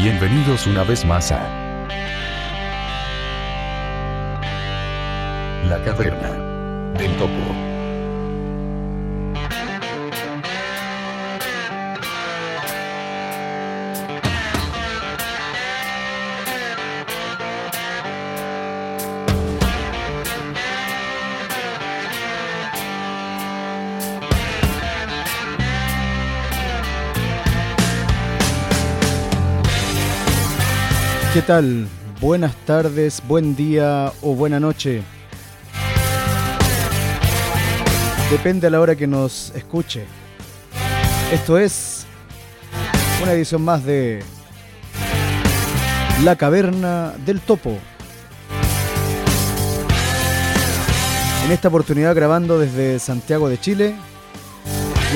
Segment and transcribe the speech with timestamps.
[0.00, 1.46] Bienvenidos una vez más a
[5.68, 6.30] La Caverna
[6.98, 7.67] del Topo.
[31.38, 31.86] ¿Qué tal?
[32.20, 35.04] Buenas tardes, buen día o buena noche.
[38.28, 40.04] Depende a la hora que nos escuche.
[41.32, 42.06] Esto es
[43.22, 44.24] una edición más de
[46.24, 47.78] La Caverna del Topo.
[51.44, 53.94] En esta oportunidad grabando desde Santiago de Chile.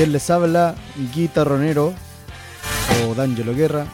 [0.01, 0.77] Y les habla
[1.13, 1.93] guitarronero
[3.09, 3.87] o D'Angelo Guerra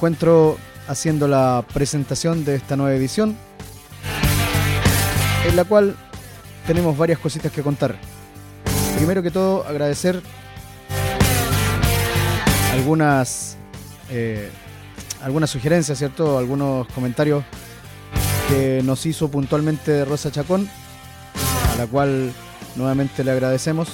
[0.00, 0.56] encuentro
[0.88, 3.36] haciendo la presentación de esta nueva edición,
[5.46, 5.94] en la cual
[6.66, 7.96] tenemos varias cositas que contar.
[8.96, 10.22] Primero que todo, agradecer
[12.72, 13.58] algunas,
[14.08, 14.48] eh,
[15.22, 16.38] algunas sugerencias, ¿cierto?
[16.38, 17.44] Algunos comentarios
[18.48, 20.66] que nos hizo puntualmente Rosa Chacón,
[21.74, 22.32] a la cual
[22.74, 23.90] nuevamente le agradecemos.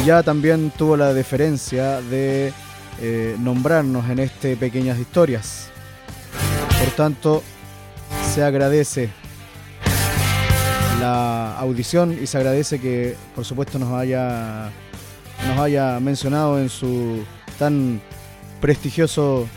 [0.00, 2.52] Y ya también tuvo la deferencia de
[3.00, 5.68] eh, nombrarnos en este Pequeñas Historias.
[6.78, 7.42] Por tanto,
[8.34, 9.10] se agradece
[11.00, 14.70] la audición y se agradece que, por supuesto, nos haya,
[15.46, 17.24] nos haya mencionado en su
[17.58, 18.00] tan
[18.60, 19.48] prestigioso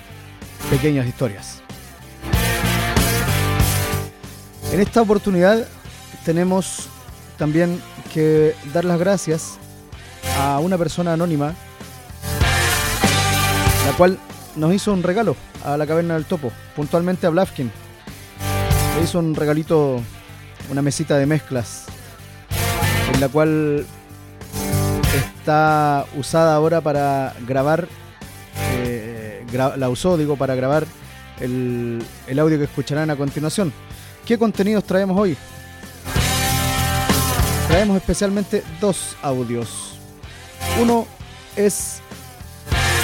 [0.69, 1.61] Pequeñas Historias.
[4.71, 5.67] En esta oportunidad
[6.25, 6.87] tenemos
[7.37, 7.81] también
[8.13, 9.57] que dar las gracias
[10.39, 11.53] a una persona anónima
[13.85, 14.17] la cual
[14.55, 17.71] nos hizo un regalo a la caverna del topo, puntualmente a Blavkin.
[18.95, 20.01] Le hizo un regalito,
[20.69, 21.85] una mesita de mezclas,
[23.13, 23.85] en la cual
[25.15, 27.87] está usada ahora para grabar,
[28.73, 29.45] eh,
[29.77, 30.85] la usó, digo, para grabar
[31.39, 33.73] el, el audio que escucharán a continuación.
[34.25, 35.35] ¿Qué contenidos traemos hoy?
[37.67, 39.97] Traemos especialmente dos audios.
[40.81, 41.07] Uno
[41.55, 42.02] es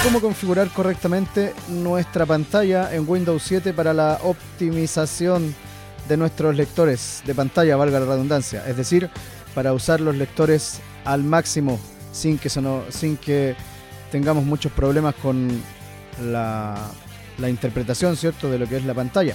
[0.02, 5.54] cómo configurar correctamente nuestra pantalla en Windows 7 para la optimización
[6.08, 8.66] de nuestros lectores de pantalla, valga la redundancia.
[8.66, 9.10] Es decir,
[9.54, 11.78] para usar los lectores al máximo
[12.12, 13.56] sin que, sin que
[14.10, 15.48] tengamos muchos problemas con
[16.22, 16.76] la,
[17.38, 18.50] la interpretación ¿cierto?
[18.50, 19.34] de lo que es la pantalla.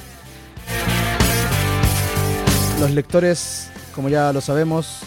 [2.80, 5.02] Los lectores, como ya lo sabemos,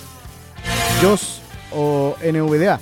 [1.03, 1.41] JOS
[1.73, 2.81] o NVDA.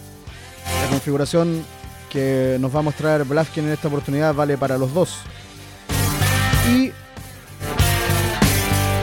[0.82, 1.64] La configuración
[2.11, 5.19] que nos va a mostrar Blaskin en esta oportunidad vale para los dos.
[6.71, 6.93] Y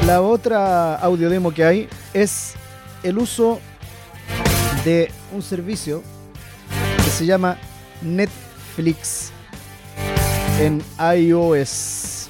[0.06, 2.56] la otra audio demo que hay es
[3.04, 3.60] el uso
[4.84, 6.04] de un servicio
[6.98, 7.58] que se llama
[8.02, 9.32] Netflix
[10.60, 10.84] en
[11.18, 12.28] iOS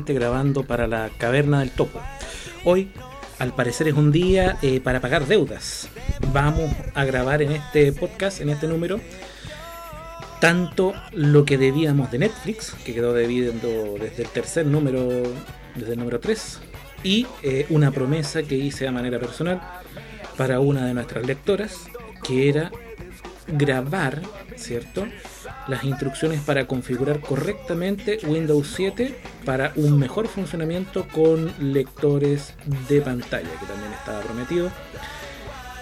[0.07, 1.99] Grabando para la Caverna del Topo.
[2.63, 2.91] Hoy,
[3.39, 5.87] al parecer, es un día eh, para pagar deudas.
[6.33, 8.99] Vamos a grabar en este podcast, en este número,
[10.39, 15.07] tanto lo que debíamos de Netflix, que quedó debiendo desde el tercer número,
[15.75, 16.59] desde el número 3,
[17.03, 19.61] y eh, una promesa que hice a manera personal
[20.37, 21.87] para una de nuestras lectoras,
[22.23, 22.71] que era
[23.47, 24.21] grabar,
[24.55, 25.07] ¿cierto?
[25.67, 29.15] Las instrucciones para configurar correctamente Windows 7
[29.45, 32.53] para un mejor funcionamiento con lectores
[32.89, 34.71] de pantalla, que también estaba prometido.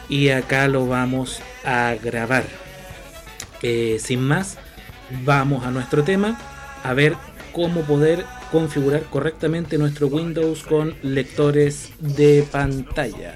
[0.08, 2.44] Y acá lo vamos a grabar.
[3.62, 4.58] Eh, sin más,
[5.24, 6.40] vamos a nuestro tema,
[6.84, 7.16] a ver
[7.52, 13.36] cómo poder configurar correctamente nuestro Windows con lectores de pantalla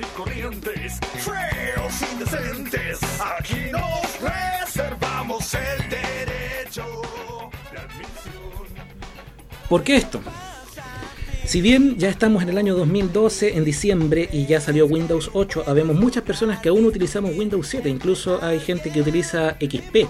[0.00, 2.98] y corrientes, feos indecentes.
[3.38, 6.84] Aquí nos reservamos el derecho
[7.70, 8.84] de admisión.
[9.68, 10.20] ¿Por qué esto?
[11.44, 15.64] Si bien ya estamos en el año 2012, en diciembre, y ya salió Windows 8,
[15.66, 20.06] habemos muchas personas que aún utilizamos Windows 7, incluso hay gente que utiliza XP.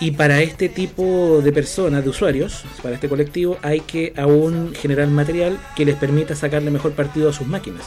[0.00, 5.08] Y para este tipo de personas, de usuarios, para este colectivo, hay que aún generar
[5.08, 7.84] material que les permita sacarle mejor partido a sus máquinas.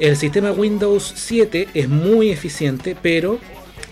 [0.00, 3.40] El sistema Windows 7 es muy eficiente, pero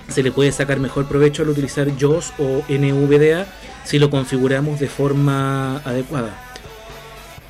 [0.09, 3.47] se le puede sacar mejor provecho al utilizar JOS o NVDA
[3.85, 6.47] si lo configuramos de forma adecuada.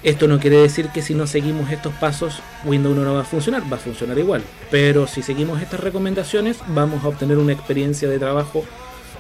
[0.03, 3.71] Esto no quiere decir que si no seguimos estos pasos Windows no va a funcionar,
[3.71, 4.43] va a funcionar igual.
[4.71, 8.65] Pero si seguimos estas recomendaciones vamos a obtener una experiencia de trabajo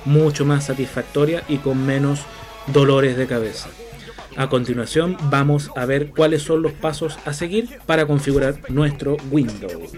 [0.07, 2.21] mucho más satisfactoria y con menos
[2.69, 3.69] dolores de cabeza.
[4.37, 9.93] A continuación vamos a ver cuáles son los pasos a seguir para configurar nuestro Windows.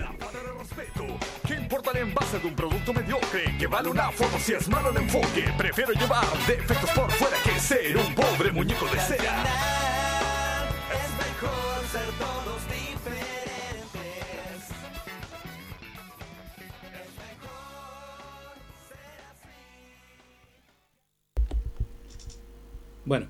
[1.45, 4.91] ¿Qué importa el envase de un producto mediocre que vale una foto si es malo
[4.91, 5.53] el enfoque?
[5.59, 9.43] Prefiero llevar defectos por fuera que ser un pobre muñeco de cera.
[10.93, 13.09] Es mejor ser todos diferentes.
[23.05, 23.27] Bueno,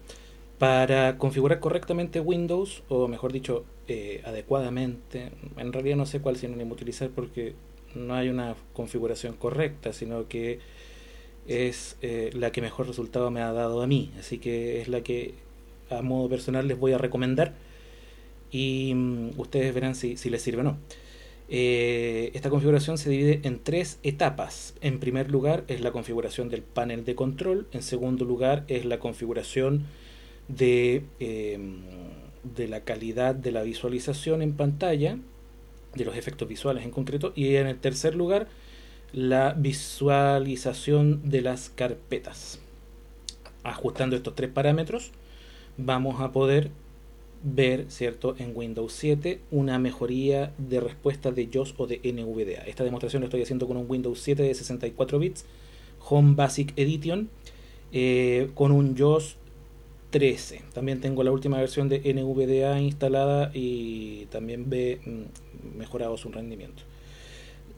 [0.59, 6.75] para configurar correctamente Windows, o mejor dicho, eh, adecuadamente, en realidad no sé cuál sinónimo
[6.75, 7.55] utilizar porque
[7.95, 10.59] no hay una configuración correcta, sino que
[11.47, 14.11] es eh, la que mejor resultado me ha dado a mí.
[14.19, 15.35] Así que es la que
[15.91, 17.55] a modo personal les voy a recomendar
[18.51, 20.79] y mm, ustedes verán si, si, les sirve o no.
[21.51, 24.75] Eh, esta configuración se divide en tres etapas.
[24.83, 27.67] En primer lugar es la configuración del panel de control.
[27.73, 29.87] En segundo lugar es la configuración
[30.49, 31.83] de, em,
[32.43, 35.19] de la calidad de la visualización en pantalla,
[35.95, 38.49] de los efectos visuales en concreto, y en el tercer lugar,
[39.13, 42.61] la visualización de las carpetas.
[43.63, 45.13] Ajustando estos tres parámetros,
[45.77, 46.71] vamos a poder
[47.43, 52.63] ver, ¿cierto?, en Windows 7 una mejoría de respuesta de JOS o de NVDA.
[52.67, 55.45] Esta demostración lo estoy haciendo con un Windows 7 de 64 bits,
[56.09, 57.31] Home Basic Edition,
[57.93, 59.37] eh, con un JOS
[60.11, 60.63] 13.
[60.73, 66.83] También tengo la última versión de NVDA instalada y también ve mm, mejorado su rendimiento.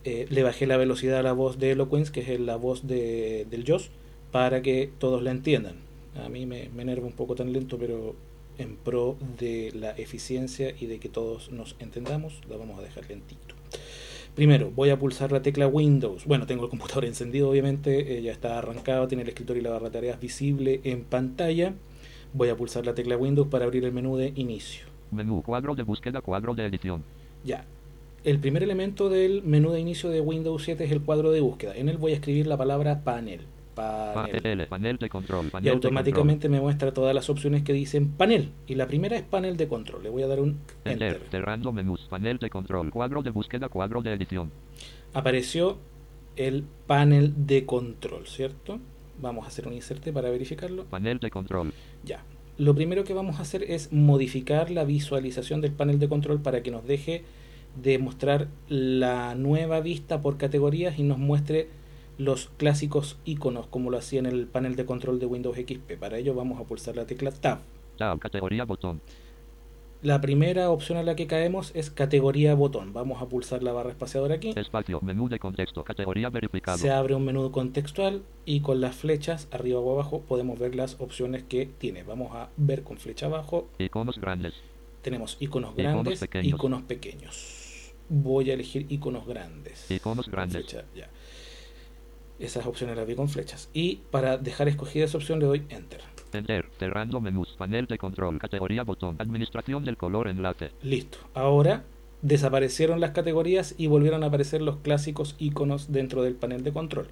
[0.04, 3.46] Eh, le bajé la velocidad a la voz de Eloquence, que es la voz de,
[3.50, 3.90] del JOS,
[4.30, 5.76] para que todos la entiendan.
[6.24, 8.14] A mí me, me enerva un poco tan lento, pero
[8.58, 13.08] en pro de la eficiencia y de que todos nos entendamos, la vamos a dejar
[13.08, 13.54] lentito.
[14.34, 16.24] Primero, voy a pulsar la tecla Windows.
[16.24, 19.70] Bueno, tengo el computador encendido, obviamente, eh, ya está arrancado, tiene el escritorio y la
[19.70, 21.74] barra de tareas visible en pantalla
[22.32, 24.86] Voy a pulsar la tecla Windows para abrir el menú de inicio.
[25.10, 27.02] Menú, cuadro de búsqueda, cuadro de edición.
[27.44, 27.64] Ya.
[28.22, 31.74] El primer elemento del menú de inicio de Windows 7 es el cuadro de búsqueda.
[31.74, 33.40] En él voy a escribir la palabra panel.
[33.74, 34.42] Panel.
[34.42, 35.48] Panel, panel de control.
[35.48, 38.52] Panel Y automáticamente me muestra todas las opciones que dicen panel.
[38.66, 40.02] Y la primera es panel de control.
[40.02, 40.58] Le voy a dar un.
[40.84, 41.28] Enter, enter.
[41.30, 44.50] cerrando menús, panel de control, cuadro de búsqueda, cuadro de edición.
[45.14, 45.78] Apareció
[46.36, 48.80] el panel de control, ¿cierto?
[49.20, 50.84] Vamos a hacer un inserte para verificarlo.
[50.84, 51.72] Panel de control.
[52.04, 52.22] Ya.
[52.58, 56.62] Lo primero que vamos a hacer es modificar la visualización del panel de control para
[56.62, 57.24] que nos deje
[57.82, 61.68] de mostrar la nueva vista por categorías y nos muestre
[62.18, 65.98] los clásicos iconos como lo hacía en el panel de control de Windows XP.
[65.98, 67.60] Para ello vamos a pulsar la tecla Tab.
[67.96, 69.00] Tab, categoría botón.
[70.02, 72.94] La primera opción a la que caemos es categoría botón.
[72.94, 74.54] Vamos a pulsar la barra espaciadora aquí.
[74.56, 76.78] Espacio, menú de contexto, categoría verificado.
[76.78, 80.96] Se abre un menú contextual y con las flechas arriba o abajo podemos ver las
[81.00, 82.02] opciones que tiene.
[82.02, 83.68] Vamos a ver con flecha abajo.
[83.78, 84.54] Iconos grandes.
[85.02, 86.46] Tenemos iconos Iconos grandes, pequeños.
[86.48, 87.92] iconos pequeños.
[88.08, 89.90] Voy a elegir iconos grandes.
[89.90, 90.64] Iconos Con grandes.
[90.64, 91.10] flecha, ya.
[92.38, 93.68] Esas opciones las vi con flechas.
[93.74, 96.00] Y para dejar escogida esa opción le doy Enter.
[96.32, 100.70] Enter, cerrando menús, panel de control, categoría botón, administración del color enlace.
[100.82, 101.18] Listo.
[101.34, 101.84] Ahora
[102.22, 107.08] desaparecieron las categorías y volvieron a aparecer los clásicos iconos dentro del panel de control.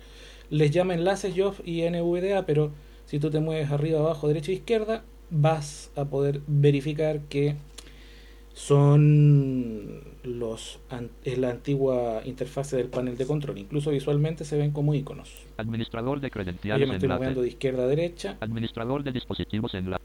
[0.49, 2.73] Les llama enlaces JOF y NVDA, pero
[3.05, 7.57] si tú te mueves arriba, abajo, derecha e izquierda, vas a poder verificar que
[8.59, 13.57] son los an- es la antigua interfase del panel de control.
[13.59, 15.33] Incluso visualmente se ven como iconos.
[15.57, 18.37] Administrador de Yo credenciales me estoy moviendo de izquierda a derecha.
[18.41, 20.03] Administrador de dispositivos enlace.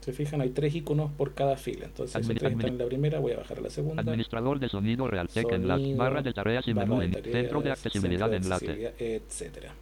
[0.00, 1.86] Se fijan, hay tres iconos por cada fila.
[1.86, 4.02] Entonces, Admi- si ustedes están admi- en la primera, voy a bajar a la segunda.
[4.02, 5.94] Administrador de sonido Realtek Sonido, enlace.
[5.94, 8.94] Barra de tareas y menú de en tareas, centro de accesibilidad centro de enlace.
[8.98, 9.72] etcétera.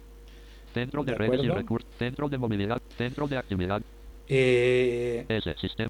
[0.75, 1.89] Centro de ¿De redes y recursos.
[1.97, 2.79] Centro de movilidad.
[2.97, 3.81] Centro de actividad.
[4.27, 5.25] Eh,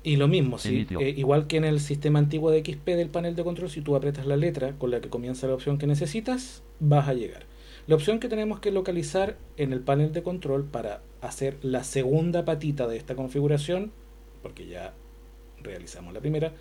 [0.03, 0.99] y lo mismo, Inicio.
[0.99, 3.95] eh, igual que en el sistema antiguo de XP del panel de control, si tú
[3.95, 7.45] apretas la letra con la que comienza la opción que necesitas, vas a llegar.
[7.87, 12.45] La opción que tenemos que localizar en el panel de control para hacer la segunda
[12.45, 13.91] patita de esta configuración,
[14.41, 14.93] porque ya
[15.61, 16.53] realizamos la primera,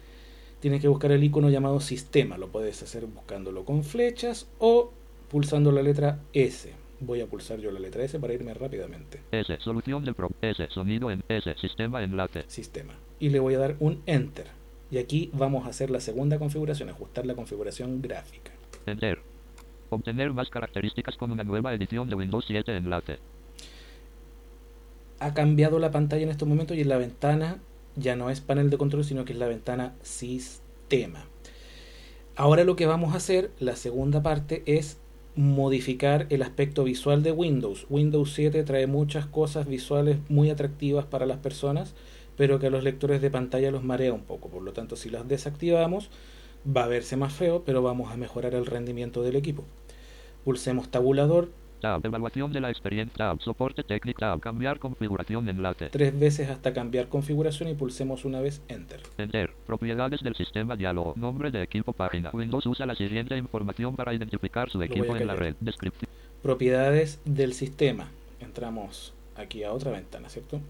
[0.61, 2.37] tienes que buscar el icono llamado sistema.
[2.39, 4.93] Lo puedes hacer buscándolo con flechas o
[5.29, 6.73] pulsando la letra S.
[7.01, 9.21] Voy a pulsar yo la letra S para irme rápidamente.
[9.33, 9.57] S.
[9.61, 10.15] Solución del.
[10.43, 10.69] S.
[10.71, 11.55] Sonido en S.
[11.61, 12.45] Sistema enlace.
[12.47, 14.47] sistema y le voy a dar un enter
[14.91, 18.51] y aquí vamos a hacer la segunda configuración ajustar la configuración gráfica
[18.87, 19.21] Enter.
[19.91, 23.19] Obtener más características con una nueva edición de Windows 7 enlace.
[25.21, 27.59] ha cambiado la pantalla en estos momentos y en la ventana
[27.97, 31.27] ya no es panel de control sino que es la ventana sistema
[32.37, 34.99] ahora lo que vamos a hacer la segunda parte es
[35.37, 37.87] modificar el aspecto visual de Windows.
[37.89, 41.95] Windows 7 trae muchas cosas visuales muy atractivas para las personas
[42.37, 44.49] pero que a los lectores de pantalla los marea un poco.
[44.49, 46.09] Por lo tanto si las desactivamos
[46.65, 49.65] va a verse más feo pero vamos a mejorar el rendimiento del equipo.
[50.45, 52.05] Pulsemos tabulador Tab.
[52.05, 53.17] Evaluación de la experiencia.
[53.17, 53.41] Tab.
[53.41, 54.21] Soporte técnico.
[54.21, 54.41] Tab.
[54.41, 55.89] Cambiar configuración enlace.
[55.91, 59.51] tres veces hasta cambiar configuración y pulsemos una vez enter Enter.
[59.67, 61.15] Propiedades del sistema diálogo.
[61.17, 62.31] Nombre de equipo página.
[62.33, 65.55] Windows usa la siguiente información para identificar su equipo en la red.
[65.61, 66.09] Descripción.
[66.43, 68.09] propiedades del sistema.
[68.41, 70.61] Entramos aquí a otra ventana, ¿cierto?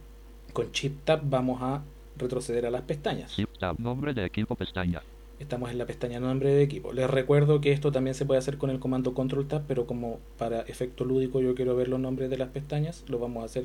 [0.53, 1.83] Con Chip Tab vamos a
[2.17, 3.33] retroceder a las pestañas.
[3.37, 3.79] Shift Tab.
[3.79, 5.03] Nombre de equipo pestaña.
[5.41, 6.93] Estamos en la pestaña nombre de equipo.
[6.93, 10.21] Les recuerdo que esto también se puede hacer con el comando Control Tab, pero como
[10.37, 13.65] para efecto lúdico yo quiero ver los nombres de las pestañas, lo vamos a hacer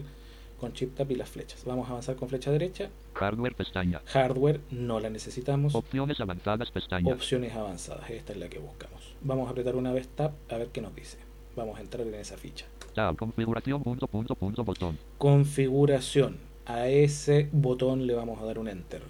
[0.58, 1.65] con Chip Tab y las flechas.
[1.65, 2.89] Vamos a avanzar con flecha derecha.
[3.13, 4.01] Hardware pestaña.
[4.05, 5.75] Hardware no la necesitamos.
[5.75, 7.13] Opciones avanzadas pestaña.
[7.13, 9.13] Opciones avanzadas, esta es la que buscamos.
[9.22, 11.17] Vamos a apretar una vez Tab a ver qué nos dice.
[11.58, 12.65] Vamos a entrar en esa ficha.
[12.94, 13.17] Tab.
[13.17, 13.84] Configuración.
[13.84, 14.98] Punto, punto, punto, botón.
[15.17, 16.38] configuración.
[16.65, 19.01] A ese botón le vamos a dar un enter.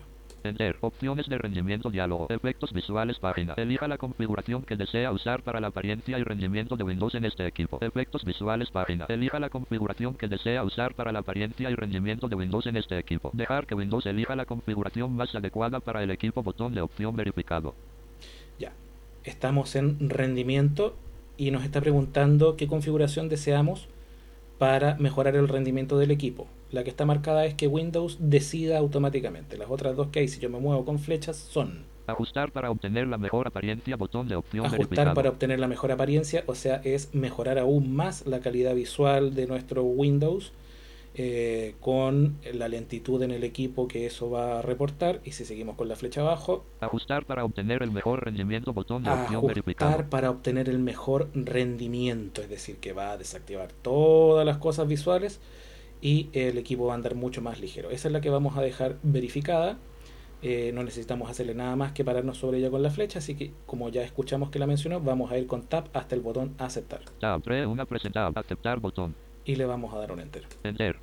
[0.82, 2.28] Opciones de rendimiento diálogo.
[2.30, 3.54] Efectos visuales página.
[3.58, 7.48] Elija la configuración que desea usar para la apariencia y rendimiento de Windows en este
[7.48, 7.80] equipo.
[7.82, 9.06] Efectos visuales página.
[9.10, 13.00] Elija la configuración que desea usar para la apariencia y rendimiento de Windows en este
[13.00, 13.32] equipo.
[13.34, 16.44] Dejar que Windows elija la configuración más adecuada para el equipo.
[16.44, 17.74] Botón de opción verificado.
[18.60, 18.72] Ya.
[19.24, 20.96] Estamos en rendimiento
[21.38, 23.88] y nos está preguntando qué configuración deseamos
[24.58, 26.48] para mejorar el rendimiento del equipo.
[26.76, 29.58] La que está marcada es que Windows decida automáticamente.
[29.58, 33.08] Las otras dos que hay, si yo me muevo con flechas, son Ajustar para obtener
[33.08, 33.96] la mejor apariencia.
[33.96, 35.16] Botón de opción ajustar verificado.
[35.16, 39.48] para obtener la mejor apariencia, o sea, es mejorar aún más la calidad visual de
[39.48, 40.52] nuestro Windows
[41.14, 45.22] eh, con la lentitud en el equipo que eso va a reportar.
[45.24, 48.74] Y si seguimos con la flecha abajo, Ajustar para obtener el mejor rendimiento.
[48.74, 49.92] Botón de opción verificado.
[49.92, 54.90] ajustar para obtener el mejor rendimiento, es decir, que va a desactivar todas las cosas
[54.90, 55.40] visuales
[56.02, 57.90] y el equipo va a andar mucho más ligero.
[57.90, 59.78] Esa es la que vamos a dejar verificada.
[60.42, 63.52] Eh, no necesitamos hacerle nada más que pararnos sobre ella con la flecha, así que
[63.66, 67.02] como ya escuchamos que la mencionó, vamos a ir con tap hasta el botón aceptar
[67.20, 68.32] Tab 3, una presentada.
[68.36, 69.16] Aceptar botón.
[69.46, 70.44] y le vamos a dar un enter.
[70.64, 70.98] Enter.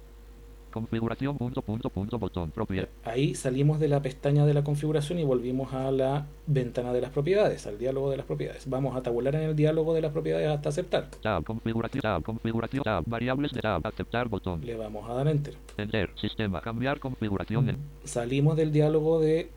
[0.73, 2.51] Configuración punto punto punto botón.
[2.51, 2.89] Propiedad.
[3.05, 7.11] Ahí salimos de la pestaña de la configuración y volvimos a la ventana de las
[7.11, 8.69] propiedades, al diálogo de las propiedades.
[8.69, 11.11] Vamos a tabular en el diálogo de las propiedades hasta aceptar.
[11.23, 12.01] Tab configuración.
[12.03, 12.83] Tab configuración.
[12.85, 13.87] Tab variables de tab.
[13.87, 14.65] Aceptar botón.
[14.65, 15.55] Le vamos a dar enter.
[15.77, 16.11] Enter.
[16.17, 16.61] Sistema.
[16.61, 17.69] Cambiar configuración.
[17.69, 19.51] en- Salimos del diálogo de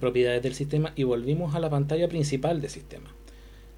[0.00, 3.08] propiedades del sistema y volvimos a la pantalla principal del sistema.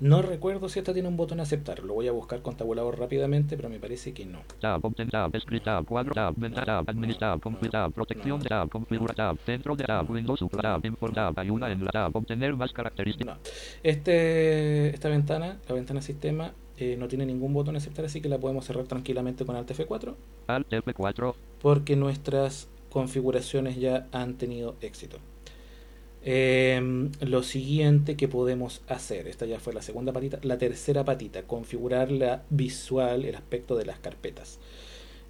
[0.00, 1.80] No recuerdo si esta tiene un botón aceptar.
[1.80, 4.42] Lo voy a buscar con tabulador rápidamente, pero me parece que no.
[4.60, 8.48] Tab, obten tab, script tab, cuadro tab, ventana tab, administrar tab, config tab, protección de
[8.48, 12.16] tab, configura tab, centro de tab, Windows supra tab, import tab, ayuda en la tab,
[12.16, 13.36] obtener más características.
[13.36, 13.42] No.
[13.82, 18.38] Este, esta ventana, la ventana sistema, eh, no tiene ningún botón aceptar, así que la
[18.38, 20.14] podemos cerrar tranquilamente con Alt F4,
[20.46, 25.18] Alt F4, porque nuestras configuraciones ya han tenido éxito.
[26.30, 31.44] Eh, lo siguiente que podemos hacer, esta ya fue la segunda patita, la tercera patita,
[31.44, 34.58] configurar la visual, el aspecto de las carpetas.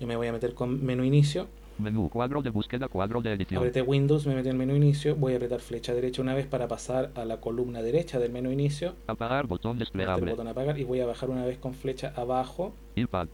[0.00, 1.46] Yo me voy a meter con menú inicio,
[1.78, 3.58] menú, cuadro de búsqueda, cuadro de edición.
[3.58, 6.66] apreté Windows, me metí en menú inicio, voy a apretar flecha derecha una vez para
[6.66, 10.32] pasar a la columna derecha del menú inicio, Apagar botón este desplegable.
[10.32, 13.28] botón apagar y voy a bajar una vez con flecha abajo iPad,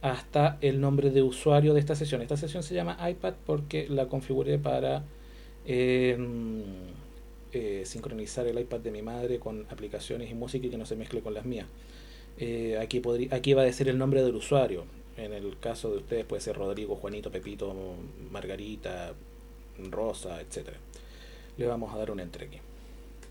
[0.00, 2.22] hasta el nombre de usuario de esta sesión.
[2.22, 5.02] Esta sesión se llama iPad porque la configuré para
[5.66, 6.16] eh,
[7.52, 10.96] eh, sincronizar el iPad de mi madre con aplicaciones y música y que no se
[10.96, 11.66] mezcle con las mías.
[12.38, 14.84] Eh, aquí, aquí va a decir el nombre del usuario.
[15.16, 17.74] En el caso de ustedes puede ser Rodrigo, Juanito, Pepito,
[18.30, 19.12] Margarita,
[19.90, 20.78] Rosa, etcétera.
[21.58, 22.58] Le vamos a dar un enter aquí.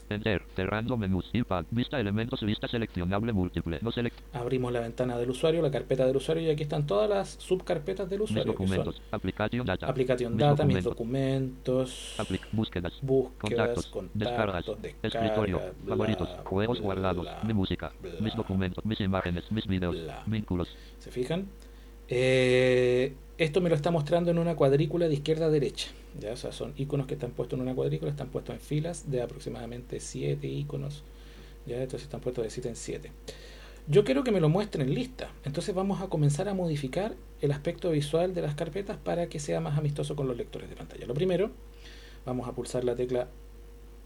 [0.09, 5.29] enter, cerrando menús, iPad, vista elementos, vista seleccionable múltiple, no select, Abrimos la ventana del
[5.29, 8.51] usuario, la carpeta del usuario y aquí están todas las subcarpetas del mis usuario.
[8.51, 14.09] que son documentos, aplicación data, Application mis Data, mis documentos, documentos, aplic- búsquedas, búsquedas, contactos,
[14.13, 19.00] descargas, contactos, escritorio, descargas, bla, favoritos, juegos bla, guardados, bla, mi música, mis documentos, mis
[19.00, 19.95] imágenes, mis videos,
[20.25, 20.67] vínculos,
[21.00, 21.48] ¿Se fijan?
[22.09, 25.89] Eh, esto me lo está mostrando en una cuadrícula de izquierda a derecha.
[26.19, 26.33] ¿ya?
[26.33, 29.22] O sea, son iconos que están puestos en una cuadrícula, están puestos en filas de
[29.22, 31.03] aproximadamente 7 iconos.
[31.65, 31.77] ¿ya?
[31.81, 33.11] Entonces están puestos de 7 en 7.
[33.87, 35.31] Yo quiero que me lo muestren en lista.
[35.45, 39.61] Entonces vamos a comenzar a modificar el aspecto visual de las carpetas para que sea
[39.61, 41.05] más amistoso con los lectores de pantalla.
[41.07, 41.51] Lo primero,
[42.25, 43.27] vamos a pulsar la tecla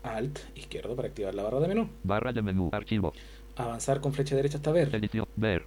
[0.03, 1.89] Alt izquierdo para activar la barra de menú.
[2.03, 3.13] barra de menú, archivo,
[3.55, 4.93] Avanzar con flecha derecha hasta ver.
[4.93, 5.65] edición, ver,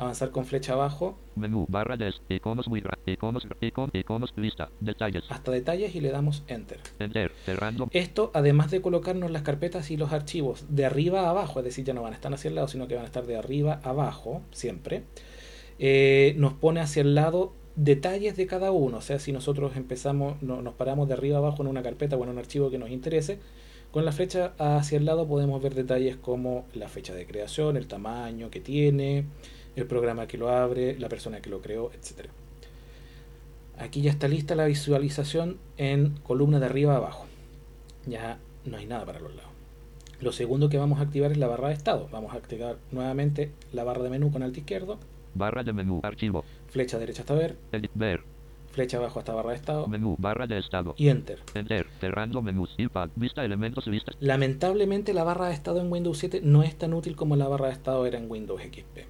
[0.00, 5.50] Avanzar con flecha abajo menú, barra de iconos muy iconos, icon, iconos, lista, detalles, hasta
[5.52, 6.80] detalles y le damos Enter.
[6.98, 11.60] enter, cerrando, Esto, además de colocarnos las carpetas y los archivos de arriba a abajo,
[11.60, 13.26] es decir, ya no van a estar hacia el lado, sino que van a estar
[13.26, 15.02] de arriba a abajo, siempre,
[15.78, 18.98] eh, nos pone hacia el lado detalles de cada uno.
[18.98, 22.16] O sea, si nosotros empezamos, no- nos paramos de arriba a abajo en una carpeta
[22.16, 23.38] o en un archivo que nos interese,
[23.90, 27.86] con la flecha hacia el lado podemos ver detalles como la fecha de creación, el
[27.88, 29.24] tamaño que tiene,
[29.80, 32.28] el programa que lo abre, la persona que lo creó, etc.
[33.78, 37.26] Aquí ya está lista la visualización en columna de arriba a abajo.
[38.06, 39.50] Ya no hay nada para los lados.
[40.20, 42.08] Lo segundo que vamos a activar es la barra de estado.
[42.12, 44.98] Vamos a activar nuevamente la barra de menú con alt izquierdo,
[45.34, 48.22] barra de menú, archivo, flecha derecha hasta ver, edit, ver,
[48.70, 51.40] flecha abajo hasta barra de estado menú, barra de estado, y enter.
[51.54, 56.40] enter, cerrando menús, iPad, vista elementos, vista, Lamentablemente la barra de estado en Windows 7
[56.42, 59.06] no es tan útil como la barra de estado era en Windows XP.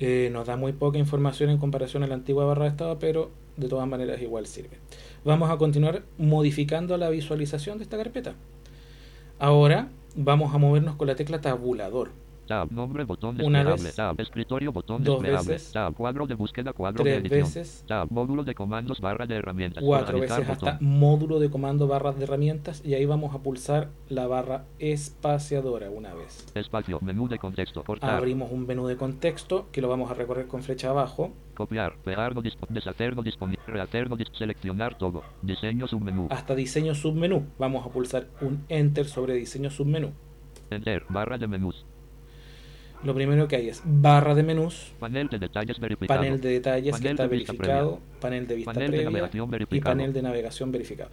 [0.00, 3.30] Eh, nos da muy poca información en comparación a la antigua barra de estado, pero
[3.56, 4.78] de todas maneras igual sirve.
[5.24, 8.34] Vamos a continuar modificando la visualización de esta carpeta.
[9.38, 12.10] Ahora vamos a movernos con la tecla tabulador.
[12.48, 17.04] Tab, nombre, botón Una vez, tab, escritorio, botón dos veces, tab, cuadro de búsqueda, cuadro
[17.04, 21.50] de edición, veces, tab, módulo de comandos, barra de herramientas, cuatro veces hasta módulo de
[21.50, 26.46] comando barras de herramientas y ahí vamos a pulsar la barra espaciadora una vez.
[26.54, 30.46] espacio, menú de contexto, cortar, Abrimos un menú de contexto que lo vamos a recorrer
[30.46, 31.32] con flecha abajo.
[31.54, 36.94] Copiar, pegar, no deshacer, no disponible, rehacer, no dis- seleccionar todo, diseño, submenú, hasta diseño
[36.94, 37.46] submenú.
[37.58, 40.12] Vamos a pulsar un enter sobre diseño submenú.
[40.70, 41.84] enter, barra de menús,
[43.04, 46.98] Lo primero que hay es barra de menús, panel de detalles verificado, panel de detalles
[47.00, 49.30] que está de verificado, panel de vista Panel previa
[49.70, 51.08] y panel de navegación verificado.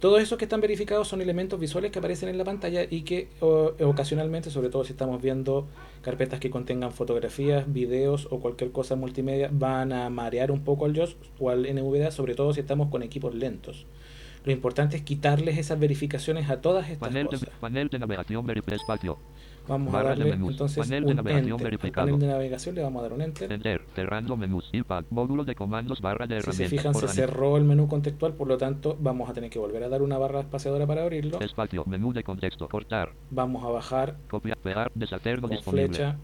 [0.00, 3.28] Todos esos que están verificados son elementos visuales que aparecen en la pantalla y que
[3.40, 5.66] o- ocasionalmente, sobre todo si estamos viendo
[6.02, 10.94] carpetas que contengan fotografías, videos o cualquier cosa multimedia, van a marear un poco al
[10.94, 13.86] JOS o al NVDA, sobre todo si estamos con equipos lentos.
[14.44, 17.50] Lo importante es quitarles esas verificaciones a todas estas panel de, cosas.
[17.60, 19.18] panel de navegación espacio,
[19.70, 20.50] Vamos a Barra de darle menús.
[20.52, 21.56] entonces Panel de un navegación enter.
[21.56, 22.06] Al verificado.
[22.08, 23.52] panel de navegación le vamos a dar un enter.
[23.52, 23.82] Enter.
[23.94, 24.68] Cerrando menús.
[24.72, 25.10] Impact.
[25.10, 26.00] Módulo de comandos.
[26.00, 26.70] Barra de Si se herramientas.
[26.70, 29.82] fijan, se Organi- cerró el menú contextual, por lo tanto, vamos a tener que volver
[29.84, 31.40] a dar una barra espaciadora para abrirlo.
[31.40, 31.84] Espacio.
[31.86, 32.68] Menú de contexto.
[32.68, 33.12] Cortar.
[33.30, 34.58] Vamos a bajar Copiar.
[34.58, 34.90] Pegar.
[34.94, 35.88] Deshacer no Con disponible.
[35.88, 36.16] flecha.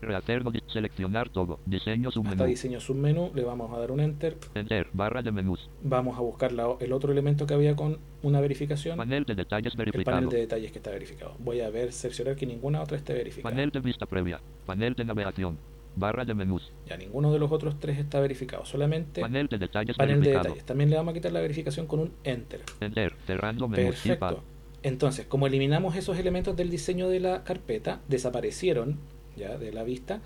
[0.67, 1.61] Seleccionar todo.
[1.67, 2.45] Diseño hasta submenú.
[2.45, 4.37] diseño submenú, le vamos a dar un enter.
[4.55, 4.89] Enter.
[4.93, 5.71] Barra de menús.
[5.83, 8.97] Vamos a buscar la- el otro elemento que había con una verificación.
[8.97, 10.31] Panel de detalles el panel verificado.
[10.31, 11.35] de detalles que está verificado.
[11.39, 13.55] Voy a ver, cerciorar que ninguna otra esté verificada.
[13.55, 14.41] Panel de vista previa.
[14.67, 15.59] Panel de navegación.
[15.95, 16.73] Barra de menús.
[16.87, 20.45] Ya ninguno de los otros tres está verificado, solamente Panel de detalles panel de verificado.
[20.45, 20.65] detalles.
[20.67, 22.63] También le vamos a quitar la verificación con un enter.
[22.81, 23.15] Enter.
[23.27, 23.95] Cerrando menús.
[24.03, 24.43] Perfecto.
[24.83, 28.99] Entonces, como eliminamos esos elementos del diseño de la carpeta, desaparecieron
[29.37, 30.21] ya de la vista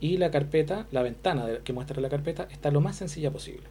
[0.00, 3.64] y la carpeta, la ventana que muestra la carpeta está lo más sencilla posible.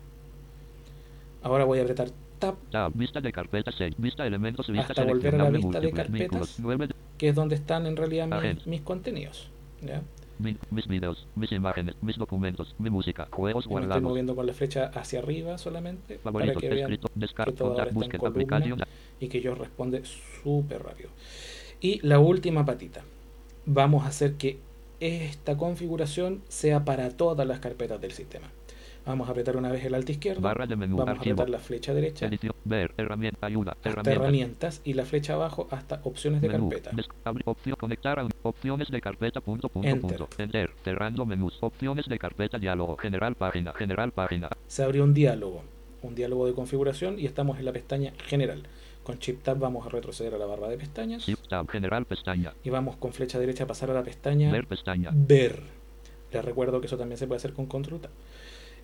[1.42, 2.92] Ahora voy a apretar Tab, Tab.
[2.94, 3.96] Vista de carpeta 6.
[3.98, 4.68] Vista elementos.
[4.68, 6.60] Vista Hasta volver a la vista de carpetas.
[6.60, 9.50] 9 que es donde están en realidad mis, mis contenidos.
[9.82, 10.02] ¿ya?
[10.38, 14.36] Mi- mis videos, mis imágenes, mis documentos, mi música, juegos Yo me estoy guardados, moviendo
[14.36, 17.86] con la flecha hacia arriba solamente para favoritos, que vean escrito, que descarga, todo ahora
[17.86, 18.88] está en columna
[19.22, 21.10] y que yo responde súper rápido.
[21.80, 23.04] Y la última patita.
[23.66, 24.60] Vamos a hacer que
[25.00, 28.52] esta configuración sea para todas las carpetas del sistema.
[29.06, 30.42] Vamos a apretar una vez el alt izquierdo.
[30.42, 34.12] barra de menú, Vamos a archivo, apretar la flecha derecha edición, ver, herramienta, ayuda, hasta
[34.12, 36.92] herramientas, y la flecha abajo hasta opciones de menú, carpeta.
[36.96, 40.18] des- abri- opción, conectar a opciones de carpeta, punto, punto, Enter.
[40.18, 45.14] punto, enter, cerrando menús, opciones de carpeta, diálogo, general página, general página, Se abrió un
[45.14, 45.62] diálogo,
[46.02, 48.64] un diálogo de configuración y estamos en la pestaña general.
[49.04, 52.54] Con Shift Tab vamos a retroceder a la barra de pestañas shift tab, general pestaña,
[52.64, 55.62] y vamos con flecha derecha a pasar a la pestaña ver pestaña, ver.
[56.34, 58.12] Les recuerdo que eso también se puede hacer con control tab.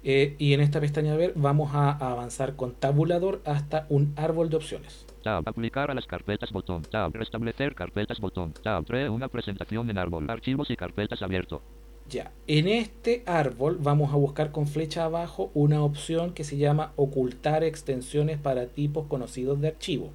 [0.04, 4.58] Eh, y en esta pestaña ver vamos a avanzar con tabulador hasta un árbol de
[4.58, 5.06] opciones.
[5.24, 10.00] tab, aplicar a las carpetas, botón, tab, restablecer carpetas, botón, tab, 3, una presentación en
[10.00, 11.62] árbol, archivos y carpetas abierto,
[12.10, 16.94] Ya, en este árbol vamos a buscar con flecha abajo una opción que se llama
[16.96, 20.12] ocultar extensiones para tipos conocidos de archivo.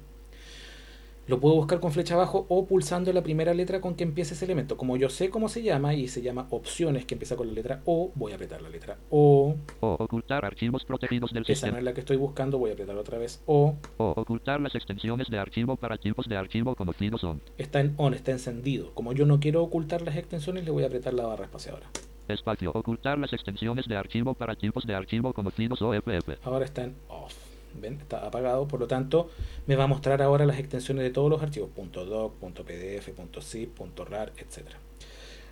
[1.27, 4.45] Lo puedo buscar con flecha abajo o pulsando la primera letra con que empiece ese
[4.45, 4.77] elemento.
[4.77, 7.81] Como yo sé cómo se llama y se llama opciones que empieza con la letra
[7.83, 9.55] O, voy a apretar la letra O.
[9.81, 12.95] o ocultar archivos protegidos del Esa no es la que estoy buscando, voy a apretar
[12.95, 13.75] otra vez O.
[13.97, 17.41] O ocultar las extensiones de archivo para tipos de archivo conocidos son.
[17.57, 18.93] Está en on, está encendido.
[18.93, 21.87] Como yo no quiero ocultar las extensiones, le voy a apretar la barra espaciadora.
[22.29, 22.71] Espacio.
[22.73, 26.37] Ocultar las extensiones de archivo para tipos de archivo conocidos o FF.
[26.43, 27.46] Ahora está en off.
[27.79, 27.99] ¿Ven?
[28.01, 28.67] Está apagado.
[28.67, 29.29] Por lo tanto,
[29.65, 31.69] me va a mostrar ahora las extensiones de todos los archivos.
[31.75, 33.09] .doc, .pdf,
[33.41, 33.77] .zip,
[34.09, 34.67] .rar, etc.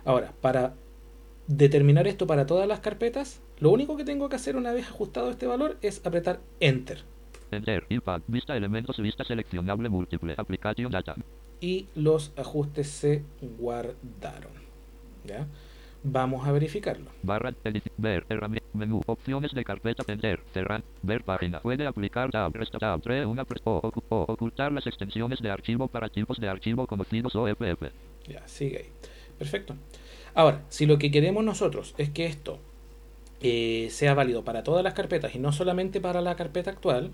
[0.04, 0.74] Ahora, para
[1.46, 5.30] determinar esto para todas las carpetas, lo único que tengo que hacer una vez ajustado
[5.30, 7.04] este valor es apretar Enter.
[7.50, 7.86] Enter.
[7.88, 8.24] Impact.
[8.26, 8.96] Vista elementos.
[8.98, 10.34] Vista seleccionable múltiple.
[10.36, 11.14] Aplicación data.
[11.60, 13.22] Y los ajustes se
[13.58, 14.52] guardaron.
[15.24, 15.46] ¿Ya?
[16.08, 17.10] Vamos a verificarlo.
[17.22, 17.52] Barra.
[17.64, 17.84] Edit.
[17.96, 18.24] Ver.
[18.28, 18.68] Herramienta.
[18.74, 19.00] Menú.
[19.06, 20.04] Opciones de carpeta.
[20.06, 20.40] Enter.
[20.54, 20.82] Cerrar.
[21.02, 21.60] Ver página.
[21.60, 22.52] Puede aplicar tab.
[22.54, 23.00] Resta tab.
[23.02, 23.26] 3.
[23.26, 27.34] Una pre- o, ocu- o ocultar las extensiones de archivo para tipos de archivo conocidos
[27.34, 27.90] o FF.
[28.28, 28.86] Ya, sigue ahí.
[29.38, 29.74] Perfecto.
[30.34, 32.58] Ahora, si lo que queremos nosotros es que esto
[33.40, 37.10] eh, sea válido para todas las carpetas y no solamente para la carpeta actual,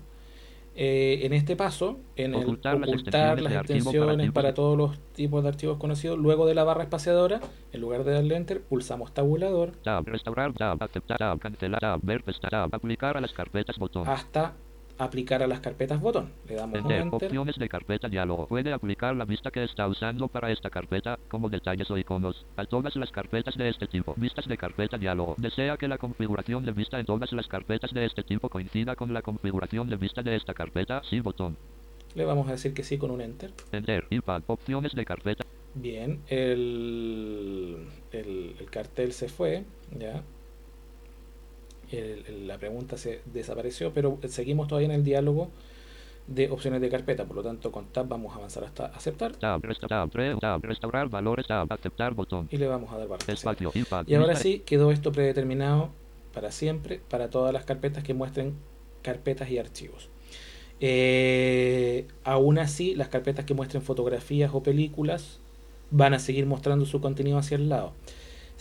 [0.75, 5.49] eh, en este paso, en el Ocultar las extensiones las para todos los tipos de
[5.49, 7.39] archivos conocidos, luego de la barra espaciadora,
[7.71, 10.05] en lugar de darle enter, pulsamos tabulador Tab.
[10.05, 10.53] Restaurar.
[10.53, 10.81] Tab.
[10.81, 11.17] Aceptar.
[11.17, 11.39] Tab.
[11.39, 11.79] Cancelar.
[11.79, 11.99] Tab.
[12.03, 12.49] Ver pesta.
[12.49, 12.69] Tab.
[12.73, 13.77] Aplicar a las carpetas.
[13.77, 14.07] Botón.
[14.07, 14.53] hasta
[14.97, 16.31] aplicar a las carpetas botón.
[16.47, 17.01] Le damos un Enter.
[17.01, 17.25] enter.
[17.27, 18.47] Opciones de carpeta diálogo.
[18.47, 22.65] Puede aplicar la vista que está usando para esta carpeta, como detalles o iconos, a
[22.65, 24.13] todas las carpetas de este tipo.
[24.17, 25.35] Vistas de carpeta diálogo.
[25.37, 29.13] Desea que la configuración de vista en todas las carpetas de este tipo coincida con
[29.13, 31.01] la configuración de vista de esta carpeta.
[31.09, 31.57] Sí, botón.
[32.15, 33.51] Le vamos a decir que sí con un enter.
[33.71, 34.05] Enter.
[34.09, 34.49] Impact.
[34.49, 35.43] Opciones de carpeta.
[35.75, 39.63] Bien, el, el, el cartel se fue,
[39.97, 40.21] ya.
[41.97, 45.49] El- la pregunta se desapareció, pero seguimos todavía en el diálogo
[46.27, 47.25] de opciones de carpeta.
[47.25, 49.61] Por lo tanto, con Tab vamos a avanzar hasta aceptar Tab.
[49.63, 50.09] Resta, tab.
[50.09, 50.39] 3.
[50.39, 50.61] Tab.
[50.63, 51.45] Restaurar valores.
[51.47, 51.67] Tab.
[51.71, 52.13] Aceptar.
[52.13, 52.47] Botón.
[52.51, 53.23] y le vamos a dar barra.
[53.27, 53.71] Espacio.
[54.07, 55.89] Y ahora sí, quedó esto predeterminado
[56.33, 58.53] para siempre, para todas las carpetas que muestren
[59.01, 60.09] carpetas y archivos.
[60.79, 65.39] Eh, aún así, las carpetas que muestren fotografías o películas
[65.91, 67.93] van a seguir mostrando su contenido hacia el lado.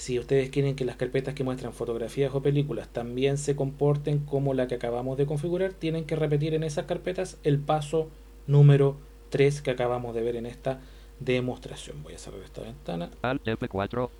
[0.03, 4.53] Si ustedes quieren que las carpetas que muestran fotografías o películas también se comporten como
[4.53, 8.09] la que acabamos de configurar, tienen que repetir en esas carpetas el paso
[8.49, 8.97] número
[9.31, 10.81] 3 que acabamos de ver en esta
[11.21, 12.03] demostración.
[12.03, 13.11] Voy a cerrar esta ventana.
[13.23, 14.11] Alt F4.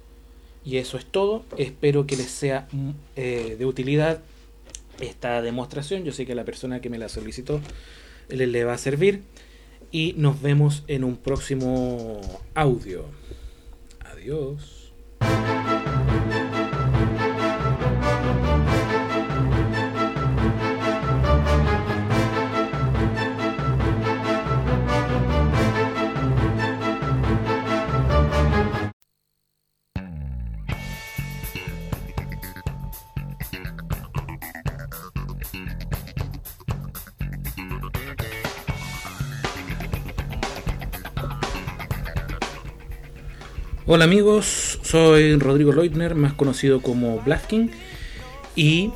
[0.65, 1.45] Y eso es todo.
[1.57, 4.21] Espero que les sea mm, eh, de utilidad
[5.01, 6.05] esta demostración.
[6.05, 7.61] Yo sé que a la persona que me la solicitó
[8.29, 9.25] le, le va a servir.
[9.91, 12.21] Y nos vemos en un próximo
[12.55, 13.07] audio.
[13.99, 14.83] Adiós.
[43.95, 47.71] Hola amigos, soy Rodrigo Leutner, más conocido como Blasking,
[48.57, 48.91] y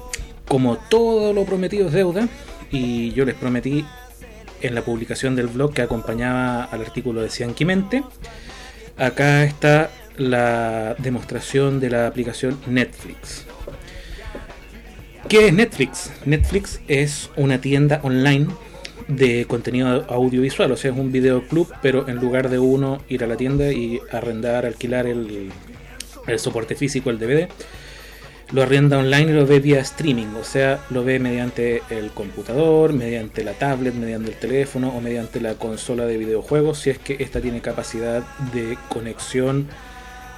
[0.49, 2.31] como todo lo prometido es deuda,
[2.71, 3.85] y yo les prometí
[4.63, 8.05] en la publicación del blog que acompañaba al artículo de Cianquimente,
[8.97, 13.45] acá está la demostración de la aplicación Netflix.
[15.29, 16.11] ¿Qué es Netflix?
[16.25, 18.47] Netflix es una tienda online
[19.09, 23.27] de contenido audiovisual, o sea, es un videoclub, pero en lugar de uno ir a
[23.27, 25.51] la tienda y arrendar, alquilar el,
[26.27, 27.49] el soporte físico, el DVD,
[28.53, 32.93] lo arrenda online y lo ve vía streaming, o sea, lo ve mediante el computador,
[32.93, 37.17] mediante la tablet, mediante el teléfono o mediante la consola de videojuegos, si es que
[37.21, 39.67] esta tiene capacidad de conexión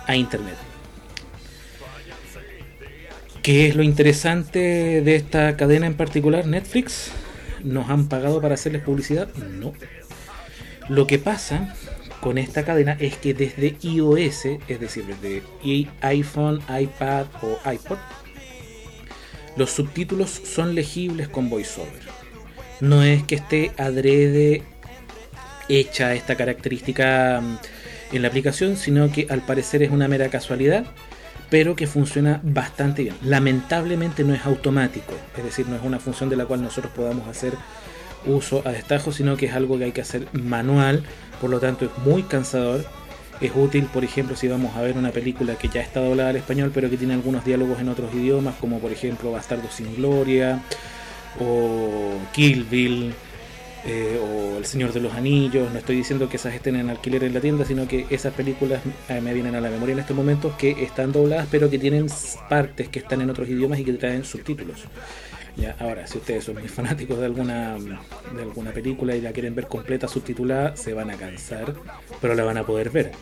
[0.07, 0.57] a internet.
[3.43, 4.59] ¿Qué es lo interesante
[5.03, 7.11] de esta cadena en particular, Netflix?
[7.63, 9.29] ¿Nos han pagado para hacerles publicidad?
[9.35, 9.73] No.
[10.89, 11.75] Lo que pasa
[12.21, 15.43] con esta cadena es que desde iOS, es decir, desde
[16.01, 17.99] iPhone, iPad o iPod,
[19.57, 22.03] los subtítulos son legibles con VoiceOver.
[22.81, 24.63] No es que esté adrede
[25.69, 27.59] hecha esta característica mm,
[28.15, 30.87] en la aplicación, sino que al parecer es una mera casualidad
[31.51, 33.15] pero que funciona bastante bien.
[33.23, 37.29] Lamentablemente no es automático, es decir, no es una función de la cual nosotros podamos
[37.29, 37.55] hacer
[38.27, 41.03] uso a destajo, sino que es algo que hay que hacer manual,
[41.41, 42.85] por lo tanto es muy cansador.
[43.41, 46.37] Es útil, por ejemplo, si vamos a ver una película que ya está doblada al
[46.37, 50.61] español, pero que tiene algunos diálogos en otros idiomas, como por ejemplo Bastardo sin Gloria
[51.39, 53.15] o Kill Bill
[53.85, 55.71] eh, o El Señor de los Anillos.
[55.73, 58.81] No estoy diciendo que esas estén en alquiler en la tienda, sino que esas películas
[59.09, 62.07] eh, me vienen a la memoria en estos momentos que están dobladas, pero que tienen
[62.49, 64.85] partes que están en otros idiomas y que traen subtítulos.
[65.57, 69.55] Ya, ahora, si ustedes son muy fanáticos de alguna, de alguna película y la quieren
[69.55, 71.75] ver completa subtitulada, se van a cansar,
[72.21, 73.13] pero la van a poder ver.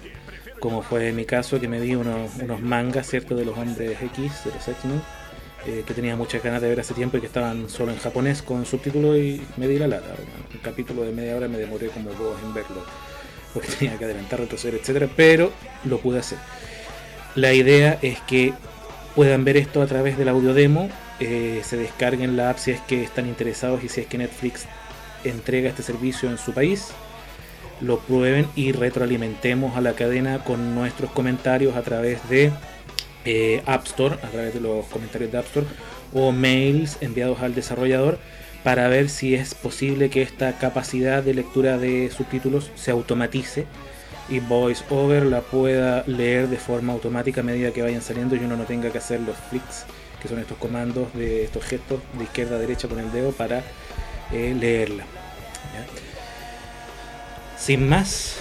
[0.60, 4.00] Como fue en mi caso, que me vi unos, unos mangas, ¿cierto?, de los hombres
[4.00, 5.02] X, de los X-Men
[5.66, 8.40] eh, que tenía muchas ganas de ver hace tiempo y que estaban solo en japonés
[8.42, 10.14] con subtítulos y me di la lata.
[10.54, 12.84] Un capítulo de media hora me demoré como dos en verlo
[13.52, 15.50] porque tenía que adelantar, retroceder, etcétera, pero
[15.84, 16.38] lo pude hacer.
[17.34, 18.54] La idea es que
[19.14, 20.88] puedan ver esto a través del audio demo,
[21.20, 24.66] eh, se descarguen la app si es que están interesados y si es que Netflix
[25.24, 26.88] entrega este servicio en su país,
[27.80, 32.52] lo prueben y retroalimentemos a la cadena con nuestros comentarios a través de
[33.26, 35.66] eh, App Store, a través de los comentarios de App Store,
[36.14, 38.18] o mails enviados al desarrollador
[38.64, 43.66] para ver si es posible que esta capacidad de lectura de subtítulos se automatice
[44.28, 48.56] y VoiceOver la pueda leer de forma automática a medida que vayan saliendo y uno
[48.56, 49.84] no tenga que hacer los flicks,
[50.20, 53.62] que son estos comandos de estos gestos de izquierda a derecha con el dedo para
[54.32, 55.04] eh, leerla.
[57.56, 58.36] Sin más,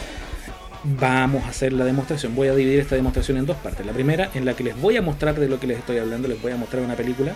[0.86, 2.36] vamos a hacer la demostración.
[2.36, 3.86] Voy a dividir esta demostración en dos partes.
[3.86, 6.28] La primera, en la que les voy a mostrar de lo que les estoy hablando,
[6.28, 7.36] les voy a mostrar una película,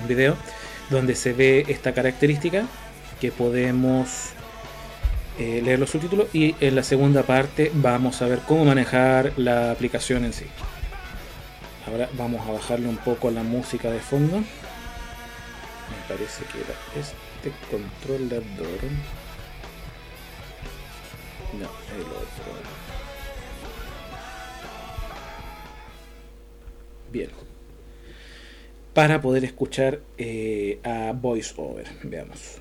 [0.00, 0.36] un video,
[0.90, 2.64] donde se ve esta característica
[3.20, 4.30] que podemos
[5.38, 6.28] eh, leer los subtítulos.
[6.34, 10.46] Y en la segunda parte vamos a ver cómo manejar la aplicación en sí.
[11.86, 14.38] Ahora vamos a bajarle un poco la música de fondo.
[14.38, 14.44] Me
[16.08, 18.80] parece que era este controlador.
[21.58, 22.79] No, el otro.
[27.12, 27.30] Bien.
[28.94, 31.86] Para poder escuchar eh, a VoiceOver.
[32.04, 32.60] Veamos.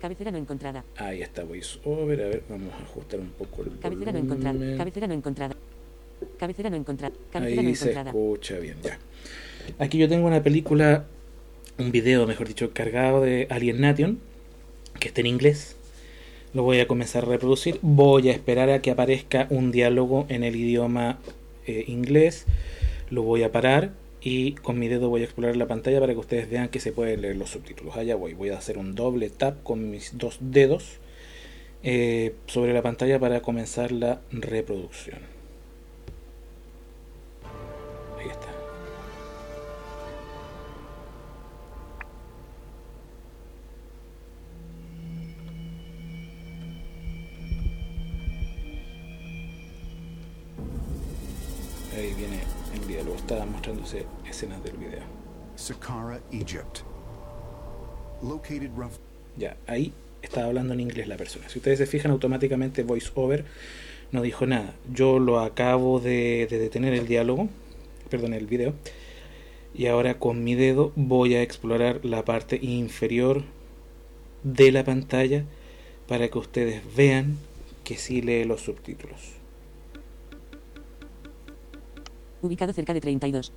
[0.00, 0.84] Cabecera no encontrada.
[0.96, 2.22] Ahí está VoiceOver.
[2.22, 4.76] A ver, vamos a ajustar un poco el Cabecera no encontrada.
[4.76, 5.56] Cabecera no encontrada.
[6.38, 7.14] Cabecera no encontrada.
[7.30, 8.10] Cabecera Ahí no se encontrada.
[8.10, 8.98] escucha bien, ya.
[9.78, 11.06] Aquí yo tengo una película,
[11.78, 14.18] un video, mejor dicho, cargado de Alien Nation,
[14.98, 15.76] que está en inglés.
[16.52, 17.78] Lo voy a comenzar a reproducir.
[17.82, 21.18] Voy a esperar a que aparezca un diálogo en el idioma
[21.66, 22.46] eh, inglés.
[23.10, 26.18] Lo voy a parar y con mi dedo voy a explorar la pantalla para que
[26.18, 27.96] ustedes vean que se pueden leer los subtítulos.
[27.96, 28.34] Allá voy.
[28.34, 30.98] Voy a hacer un doble tap con mis dos dedos
[31.82, 35.41] eh, sobre la pantalla para comenzar la reproducción.
[53.62, 55.02] Mostrándose escenas del video.
[55.54, 56.80] Saqqara, Egypt.
[58.20, 58.94] Located rough.
[59.36, 61.48] Ya, ahí estaba hablando en inglés la persona.
[61.48, 63.44] Si ustedes se fijan, automáticamente VoiceOver
[64.10, 64.74] no dijo nada.
[64.92, 67.48] Yo lo acabo de, de detener el diálogo,
[68.10, 68.74] perdón, el video.
[69.76, 73.44] Y ahora con mi dedo voy a explorar la parte inferior
[74.42, 75.44] de la pantalla
[76.08, 77.38] para que ustedes vean
[77.84, 79.41] que sí lee los subtítulos.
[82.42, 83.52] Ubicado cerca de 32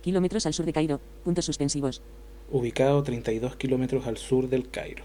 [0.00, 1.00] kilómetros al sur de Cairo.
[1.24, 2.00] Puntos suspensivos.
[2.52, 5.02] ubicado 32 kilómetros al sur del Cairo.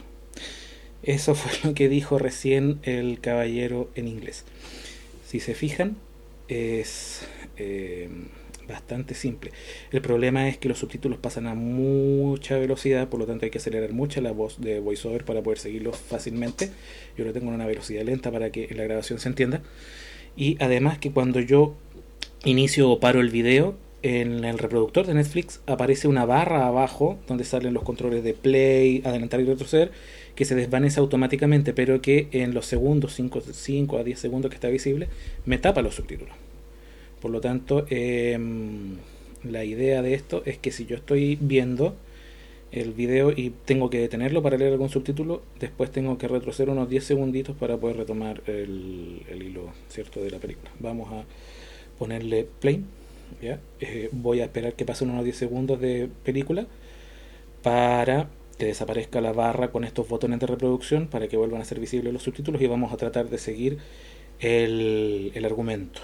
[1.02, 4.46] Eso fue lo que dijo recién el caballero en inglés.
[5.26, 5.98] Si se fijan,
[6.48, 7.26] es
[7.58, 8.10] eh,
[8.68, 9.52] bastante simple.
[9.92, 13.58] El problema es que los subtítulos pasan a mucha velocidad, por lo tanto hay que
[13.58, 16.70] acelerar mucho la voz de VoiceOver para poder seguirlos fácilmente.
[17.18, 19.64] Yo lo tengo en una velocidad lenta para que la grabación se entienda.
[20.36, 21.76] Y además que cuando yo
[22.46, 27.44] inicio o paro el video, en el reproductor de Netflix aparece una barra abajo donde
[27.44, 29.92] salen los controles de play, adelantar y retroceder,
[30.34, 34.56] que se desvanece automáticamente, pero que en los segundos, 5, 5 a 10 segundos que
[34.56, 35.08] está visible,
[35.46, 36.34] me tapa los subtítulos.
[37.22, 38.98] Por lo tanto, em,
[39.44, 41.96] la idea de esto es que si yo estoy viendo
[42.72, 46.90] el video y tengo que detenerlo para leer algún subtítulo, después tengo que retroceder unos
[46.90, 50.72] 10 segunditos para poder retomar el, el hilo cierto de la película.
[50.80, 51.26] Vamos a
[52.02, 52.84] ponerle play.
[53.44, 53.60] ¿ya?
[53.80, 56.66] Eh, voy a esperar que pasen unos 10 segundos de película
[57.62, 61.80] para que desaparezca la barra con estos botones de reproducción para que vuelvan a ser
[61.80, 63.78] visibles los subtítulos y vamos a tratar de seguir
[64.40, 66.02] el, el argumento.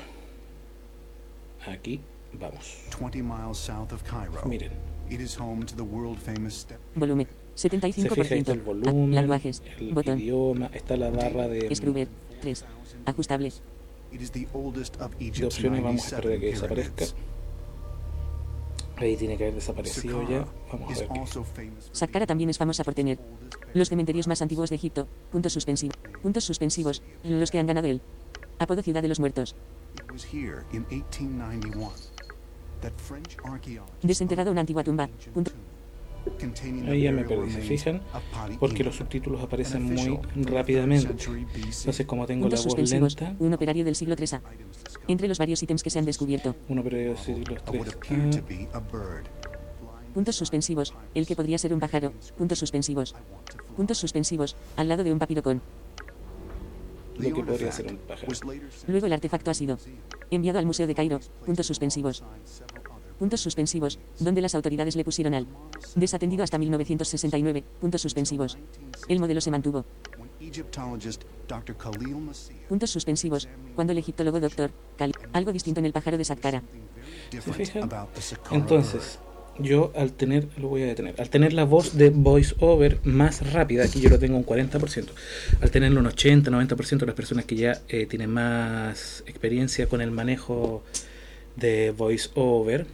[1.65, 1.99] Aquí
[2.31, 2.77] vamos.
[2.99, 4.39] 20 miles south of Cairo.
[4.45, 4.71] Miren,
[5.09, 6.67] It is home to the world famous.
[6.93, 7.27] Volumen.
[7.55, 8.49] se fija ahí está el 75%.
[8.51, 9.63] Ah, volumen, Lenguajes.
[9.79, 10.19] el Botón.
[10.19, 12.07] idioma, está la barra de, Scrubber.
[12.41, 12.65] 3.
[13.05, 13.63] Ajustables.
[14.11, 15.83] It is the oldest of de Egypt's opciones.
[15.83, 17.05] Vamos a 97 esperar a que desaparezca.
[18.97, 20.47] Ahí tiene que haber desaparecido ya.
[20.71, 21.19] Vamos is a ver qué.
[21.19, 21.89] also famous.
[21.91, 23.19] Saqqara también es famosa por tener
[23.73, 25.07] los cementerios más antiguos de Egipto.
[25.31, 25.97] Puntos suspensivos.
[26.23, 27.03] Puntos suspensivos.
[27.23, 28.01] Los que han ganado el
[28.57, 29.55] apodo Ciudad de los Muertos.
[29.95, 31.91] It was here in 1891
[32.81, 35.09] that French archaeologists Desenterrado una antigua tumba.
[35.33, 35.51] Punto.
[36.87, 38.01] Ahí ya me perdí, ¿se fijan?
[38.59, 41.09] Porque los subtítulos aparecen muy rápidamente.
[41.11, 44.37] Entonces, como tengo la voz lenta, Un operario del siglo III A.
[44.53, 46.55] Items discovered Entre los varios ítems que se han descubierto.
[46.69, 47.95] uno pero sí, los of what tres.
[47.95, 49.25] appeared to Ah, be a bird.
[50.13, 50.93] Puntos suspensivos.
[51.13, 52.11] El que podría ser un pájaro.
[52.37, 53.13] Puntos suspensivos.
[53.75, 54.55] Puntos suspensivos.
[54.75, 55.61] Al lado de un papirocón.
[57.17, 58.27] Lo que podría ser un pájaro.
[58.87, 59.77] Luego el artefacto ha sido
[60.31, 61.19] enviado al Museo de Cairo.
[61.45, 62.23] Puntos suspensivos.
[63.19, 63.99] Puntos suspensivos.
[64.19, 65.47] Donde las autoridades le pusieron al
[65.95, 67.63] desatendido hasta 1969.
[67.81, 68.57] Puntos suspensivos.
[69.07, 69.85] El modelo se mantuvo.
[72.69, 73.47] Puntos suspensivos.
[73.75, 75.13] Cuando el egiptólogo doctor Cal.
[75.33, 76.63] Algo distinto en el pájaro de Saqqara.
[78.51, 79.19] Entonces,
[79.59, 83.51] yo al tener, lo voy a detener, al tener la voz de voice over más
[83.53, 85.07] rápida, aquí yo lo tengo un 40%,
[85.61, 90.11] al tenerlo un 80, 90% las personas que ya eh, tienen más experiencia con el
[90.11, 90.83] manejo
[91.55, 92.85] de voice over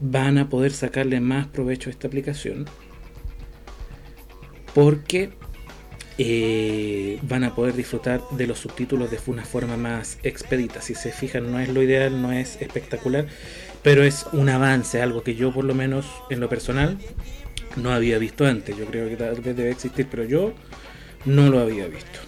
[0.00, 2.66] van a poder sacarle más provecho a esta aplicación
[4.74, 5.30] porque
[6.18, 10.82] eh, van a poder disfrutar de los subtítulos de una forma más expedita.
[10.82, 13.26] Si se fijan, no es lo ideal, no es espectacular,
[13.82, 16.98] pero es un avance, algo que yo por lo menos en lo personal
[17.76, 18.76] no había visto antes.
[18.76, 20.54] Yo creo que tal vez debe existir, pero yo
[21.24, 22.18] no lo había visto.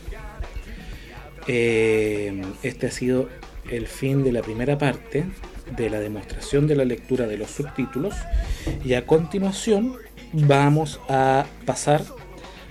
[1.49, 3.29] Eh, este ha sido
[3.71, 5.25] el fin de la primera parte
[5.77, 8.15] de la demostración de la lectura de los subtítulos
[8.85, 9.97] y a continuación
[10.33, 12.03] vamos a pasar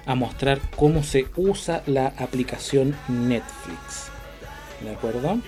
[0.05, 4.09] a mostrar cómo se usa la aplicación Netflix.
[4.83, 5.39] ¿De acuerdo?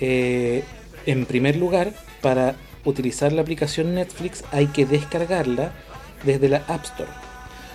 [0.00, 0.64] Eh,
[1.06, 5.72] en primer lugar, para utilizar la aplicación Netflix hay que descargarla
[6.24, 7.10] desde la App Store.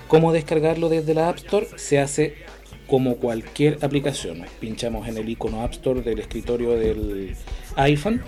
[0.07, 1.67] ¿Cómo descargarlo desde la App Store?
[1.75, 2.35] Se hace
[2.87, 4.45] como cualquier aplicación.
[4.59, 7.35] Pinchamos en el icono App Store del escritorio del
[7.75, 8.21] iPhone.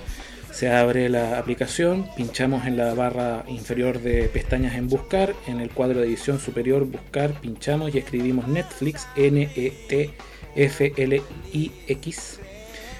[0.58, 5.70] Se abre la aplicación, pinchamos en la barra inferior de pestañas en buscar, en el
[5.70, 9.60] cuadro de edición superior buscar, pinchamos y escribimos Netflix, N-E-T-F-L-I-X.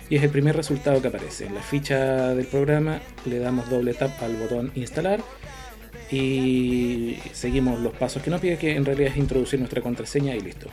[0.08, 1.48] Y es el primer resultado que aparece.
[1.48, 5.20] En la ficha del programa le damos doble tap al botón instalar
[6.12, 10.42] y seguimos los pasos que nos pide, que en realidad es introducir nuestra contraseña y
[10.42, 10.70] listo.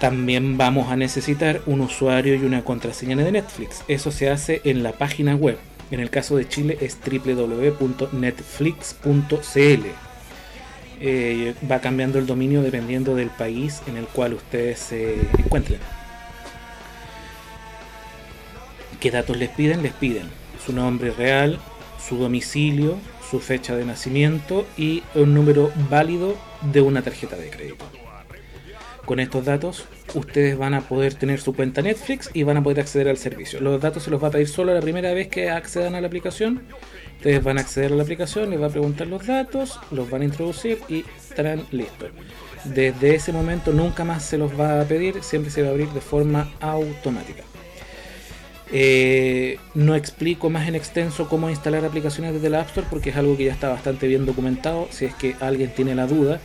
[0.00, 3.82] También vamos a necesitar un usuario y una contraseña de Netflix.
[3.88, 5.58] Eso se hace en la página web.
[5.90, 9.86] En el caso de Chile es www.netflix.cl.
[11.00, 15.80] Eh, va cambiando el dominio dependiendo del país en el cual ustedes se encuentren.
[19.00, 19.82] ¿Qué datos les piden?
[19.82, 20.28] Les piden
[20.64, 21.58] su nombre real,
[21.98, 22.98] su domicilio,
[23.30, 26.36] su fecha de nacimiento y un número válido
[26.72, 27.84] de una tarjeta de crédito.
[29.08, 32.80] Con estos datos, ustedes van a poder tener su cuenta Netflix y van a poder
[32.80, 33.58] acceder al servicio.
[33.58, 36.08] Los datos se los va a pedir solo la primera vez que accedan a la
[36.08, 36.60] aplicación.
[37.16, 40.20] Ustedes van a acceder a la aplicación, les va a preguntar los datos, los van
[40.20, 42.10] a introducir y estarán listos.
[42.64, 45.88] Desde ese momento nunca más se los va a pedir, siempre se va a abrir
[45.88, 47.44] de forma automática.
[48.70, 53.16] Eh, no explico más en extenso cómo instalar aplicaciones desde la App Store porque es
[53.16, 54.86] algo que ya está bastante bien documentado.
[54.90, 56.42] Si es que alguien tiene la duda,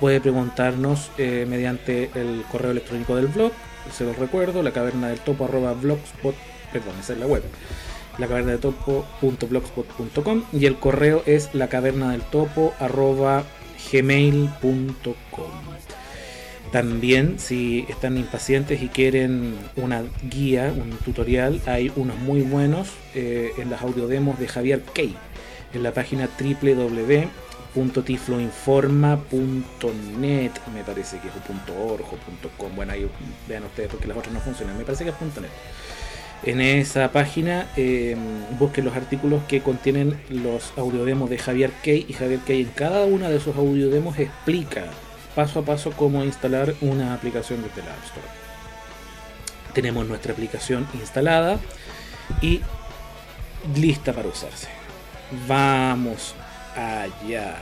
[0.00, 3.52] puede preguntarnos eh, mediante el correo electrónico del blog.
[3.92, 6.34] Se los recuerdo, la caverna del topo arroba blogspot,
[6.72, 7.42] perdón, esa es la web.
[8.18, 13.44] La caverna del topo.blogspot.com y el correo es la caverna del topo arroba
[13.92, 15.14] gmail.com.
[16.72, 23.52] También, si están impacientes y quieren una guía, un tutorial, hay unos muy buenos eh,
[23.58, 25.16] en las audiodemos de Javier Key
[25.76, 26.26] en la página
[27.76, 31.34] www.tifloinforma.net, me parece que es
[31.68, 32.16] o .org o
[32.56, 32.74] .com.
[32.74, 33.06] Bueno, ahí
[33.46, 35.50] vean ustedes porque las otras no funcionan, me parece que es .net.
[36.42, 38.14] En esa página eh,
[38.58, 43.06] busquen los artículos que contienen los audiodemos de Javier Key y Javier Key en cada
[43.06, 44.84] una de esos audiodemos explica
[45.34, 48.26] paso a paso cómo instalar una aplicación desde la App Store.
[49.72, 51.58] Tenemos nuestra aplicación instalada
[52.42, 52.60] y
[53.74, 54.68] lista para usarse.
[55.48, 56.34] Vamos
[56.76, 57.56] allá.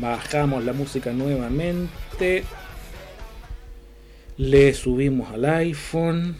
[0.00, 2.44] Bajamos la música nuevamente.
[4.38, 6.36] Le subimos al iPhone.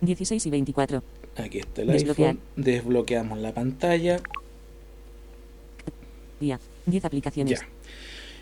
[0.00, 1.02] 16 y 24.
[1.36, 2.30] Aquí está el Desbloquear.
[2.30, 2.42] iPhone.
[2.56, 4.20] Desbloqueamos la pantalla.
[6.40, 6.58] Día.
[6.86, 7.60] 10 aplicaciones.
[7.60, 7.66] Ya.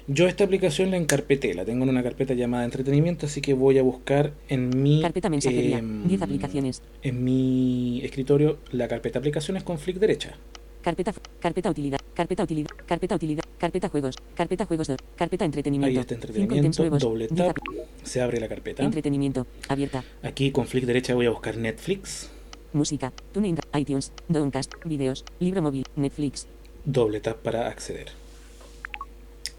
[0.06, 3.78] Yo esta aplicación la encarpeté, la tengo en una carpeta llamada entretenimiento, así que voy
[3.78, 5.78] a buscar en mi Carpeta mensajería.
[5.78, 6.82] em, 10 aplicaciones.
[7.02, 10.36] En mi escritorio la carpeta aplicaciones con flick derecha.
[10.84, 15.88] Carpeta, carpeta utilidad, carpeta utilidad, carpeta utilidad, carpeta juegos, carpeta juegos 2, carpeta entretenimiento.
[15.88, 17.56] Ahí está entretenimiento, nuevos, doble 10 tap,
[18.02, 18.84] se abre la carpeta.
[18.84, 22.28] Entretenimiento, abierta, Aquí con flick derecha voy a buscar Netflix,
[22.74, 26.46] música, TuneIn, iTunes, Downcast, videos, libro móvil, Netflix,
[26.84, 28.08] doble tap para acceder.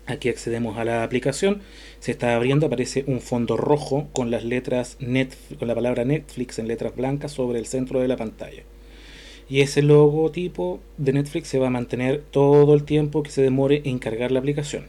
[0.05, 1.63] Aquí accedemos a la aplicación,
[2.01, 6.59] se está abriendo, aparece un fondo rojo con las letras net, con la palabra Netflix
[6.59, 8.61] en letras blancas sobre el centro de la pantalla.
[9.49, 13.81] Y ese logotipo de Netflix se va a mantener todo el tiempo que se demore
[13.85, 14.87] en cargar la aplicación.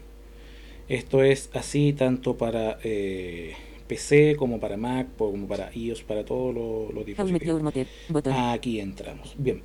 [0.88, 3.54] Esto es así tanto para eh,
[3.86, 7.62] PC como para Mac, como para iOS, para todos los, Met dispositivos.
[8.32, 9.34] Aquí entramos.
[9.36, 9.62] Bien.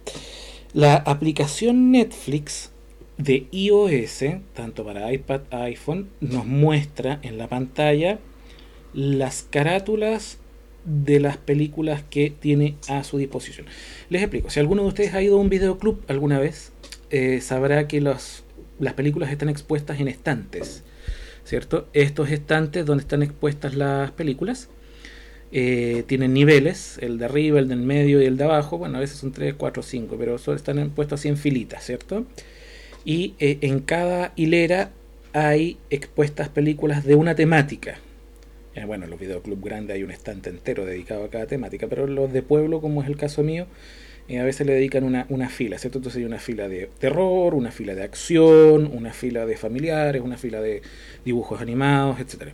[0.73, 2.71] La aplicación Netflix
[3.17, 4.23] de iOS,
[4.53, 8.19] tanto para iPad, iPhone, nos muestra en la pantalla
[8.93, 10.39] las carátulas
[10.85, 13.67] de las películas que tiene a su disposición.
[14.09, 16.71] Les explico, si alguno de ustedes ha ido a un videoclub alguna vez,
[17.09, 18.43] eh, sabrá que las
[18.95, 20.83] películas están expuestas en estantes,
[21.43, 21.87] ¿cierto?
[21.93, 24.69] Estos estantes donde están expuestas las películas
[25.53, 29.01] eh, tienen niveles, el de arriba, el del medio y el de abajo, bueno, a
[29.01, 32.25] veces son 3, 4, 5, pero solo están puestos así en filitas, ¿cierto?
[33.03, 34.91] Y eh, en cada hilera
[35.33, 37.97] hay expuestas películas de una temática.
[38.75, 42.07] Eh, bueno, en los videoclub grandes hay un estante entero dedicado a cada temática, pero
[42.07, 43.67] los de pueblo, como es el caso mío,
[44.27, 45.97] eh, a veces le dedican una, una fila, ¿cierto?
[45.99, 50.37] Entonces hay una fila de terror, una fila de acción, una fila de familiares, una
[50.37, 50.81] fila de
[51.25, 52.53] dibujos animados, etcétera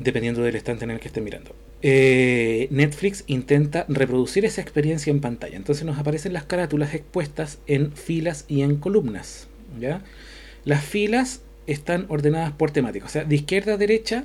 [0.00, 1.54] dependiendo del estante en el que estén mirando.
[1.82, 5.56] Eh, Netflix intenta reproducir esa experiencia en pantalla.
[5.56, 9.46] Entonces nos aparecen las carátulas expuestas en filas y en columnas.
[9.78, 10.02] ¿ya?
[10.64, 13.06] Las filas están ordenadas por temática.
[13.06, 14.24] O sea, de izquierda a derecha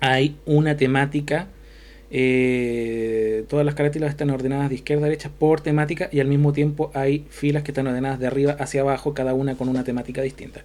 [0.00, 1.48] hay una temática.
[2.10, 6.52] eh, todas las carátulas están ordenadas de izquierda a derecha por temática y al mismo
[6.52, 10.22] tiempo hay filas que están ordenadas de arriba hacia abajo, cada una con una temática
[10.22, 10.62] distinta.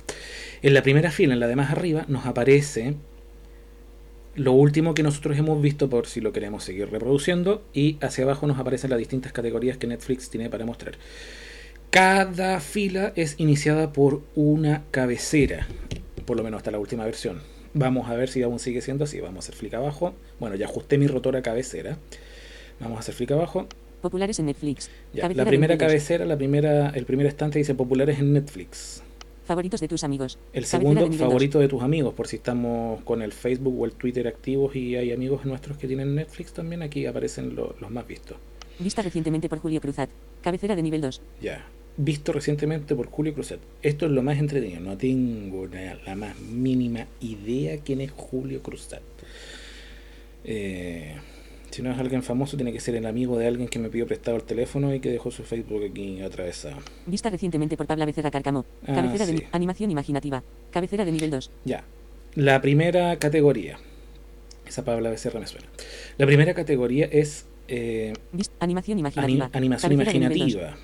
[0.61, 2.93] En la primera fila, en la de más arriba, nos aparece
[4.36, 8.47] lo último que nosotros hemos visto por si lo queremos seguir reproduciendo y hacia abajo
[8.47, 10.95] nos aparecen las distintas categorías que Netflix tiene para mostrar.
[11.89, 15.67] Cada fila es iniciada por una cabecera,
[16.25, 17.41] por lo menos hasta la última versión.
[17.74, 19.19] Vamos a ver si aún sigue siendo así.
[19.22, 20.13] Vamos a hacer flick abajo.
[20.39, 21.97] Bueno, ya ajusté mi rotora cabecera.
[22.80, 23.67] Vamos a hacer flick abajo.
[24.01, 28.17] populares en Netflix, Ya, la primera 22, cabecera, la primera, el primer estante dice populares
[28.19, 29.03] en Netflix.
[29.45, 33.22] favoritos de tus amigos, El segundo, de favorito de tus amigos, por si estamos con
[33.22, 37.05] el Facebook o el Twitter activos y hay amigos nuestros que tienen Netflix también, aquí
[37.05, 38.38] aparecen lo- los más vistos.
[38.80, 40.09] vista recientemente por Julio Cruzat,
[40.41, 41.63] cabecera de nivel 2, Ya.
[41.97, 43.59] Visto recientemente por Julio Cruzat.
[43.81, 44.79] Esto es lo más entretenido.
[44.79, 45.67] No tengo
[46.05, 49.01] la más mínima idea quién es Julio Cruzat.
[50.43, 51.15] Eh,
[51.69, 54.05] Si no es alguien famoso, tiene que ser el amigo de alguien que me pidió
[54.05, 56.75] prestado el teléfono y que dejó su Facebook aquí atravesado.
[57.05, 58.65] Vista recientemente por Pabla Becerra Cárcamo.
[58.85, 59.39] Ah, Cabecera de sí.
[59.39, 60.43] ni- animación imaginativa.
[60.69, 61.49] Cabecera de nivel 2.
[61.63, 61.85] Ya.
[62.35, 63.79] La primera categoría.
[64.67, 65.67] Esa palabra Becerra me suena.
[66.17, 68.11] La primera categoría es eh,
[68.59, 69.49] animación ani- imaginativa.
[69.53, 70.77] animación Cabecera de imaginativa.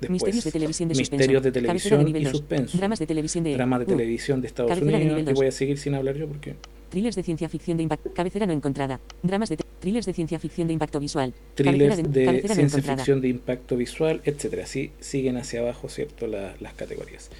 [0.00, 1.66] Después, Misterios de televisión de misterios de suspenso.
[1.66, 2.78] Cabecera televisión nivel y suspenso.
[2.78, 3.88] Dramas de televisión de Dramas de Uh.
[3.96, 5.24] televisión de Estados de Unidos.
[5.26, 5.34] dos.
[5.34, 6.54] voy a seguir sin hablar yo porque.
[6.88, 8.12] Thrillers de ciencia ficción de impacto.
[8.12, 8.98] Cabecera no encontrada.
[9.22, 11.32] Dramas de thrillers de ciencia ficción de impacto visual.
[11.54, 12.96] Thrillers de, no ciencia encontrada.
[12.96, 14.64] ficción de impacto visual, etcétera.
[14.64, 16.26] Así siguen hacia abajo, ¿cierto?
[16.26, 17.30] La- las categorías.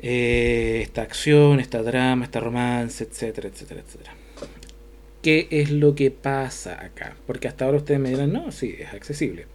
[0.00, 4.14] Eh, esta acción, esta drama, esta romance, etcétera, etcétera, etcétera.
[5.22, 7.16] ¿Qué es lo que pasa acá?
[7.26, 9.46] Porque hasta ahora ustedes me dirán, no, sí, es accesible.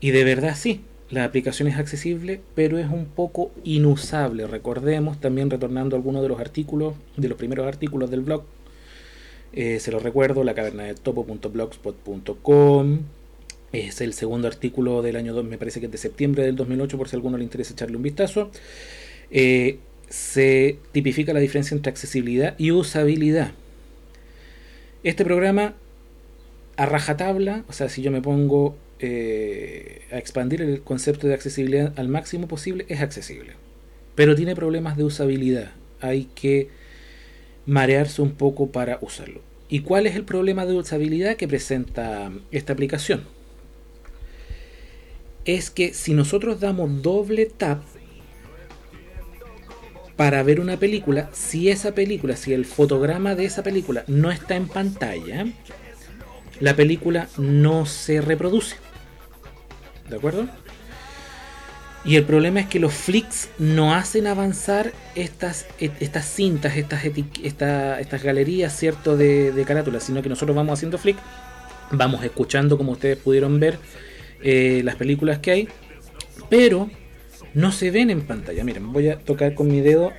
[0.00, 4.46] Y de verdad sí, la aplicación es accesible, pero es un poco inusable.
[4.46, 8.44] Recordemos, también retornando a algunos de los artículos, de los primeros artículos del blog,
[9.52, 13.00] eh, se los recuerdo, la caverna del topo.blogspot.com.
[13.72, 16.96] Es el segundo artículo del año 2, me parece que es de septiembre del 2008,
[16.96, 18.50] por si a alguno le interesa echarle un vistazo.
[19.30, 19.78] Eh,
[20.08, 23.52] se tipifica la diferencia entre accesibilidad y usabilidad.
[25.04, 25.74] Este programa,
[26.76, 31.92] a rajatabla, o sea, si yo me pongo eh, a expandir el concepto de accesibilidad
[31.96, 33.52] al máximo posible, es accesible.
[34.14, 35.72] Pero tiene problemas de usabilidad.
[36.00, 36.68] Hay que
[37.66, 39.40] marearse un poco para usarlo.
[39.68, 43.24] ¿Y cuál es el problema de usabilidad que presenta esta aplicación?
[45.44, 47.82] Es que si nosotros damos doble tap
[50.16, 54.56] para ver una película, si esa película, si el fotograma de esa película no está
[54.56, 55.46] en pantalla,
[56.60, 58.76] la película no se reproduce.
[60.08, 60.46] ¿De acuerdo?
[62.04, 67.04] Y el problema es que los flicks no hacen avanzar estas, et- estas cintas, estas,
[67.04, 69.16] estas galerías, ¿cierto?
[69.16, 71.18] De, de carátulas, sino que nosotros vamos haciendo flick,
[71.90, 73.78] vamos escuchando, como ustedes pudieron ver,
[74.42, 75.68] eh, las películas que hay,
[76.48, 76.88] pero
[77.52, 78.64] no se ven en pantalla.
[78.64, 80.12] Miren, voy a tocar con mi dedo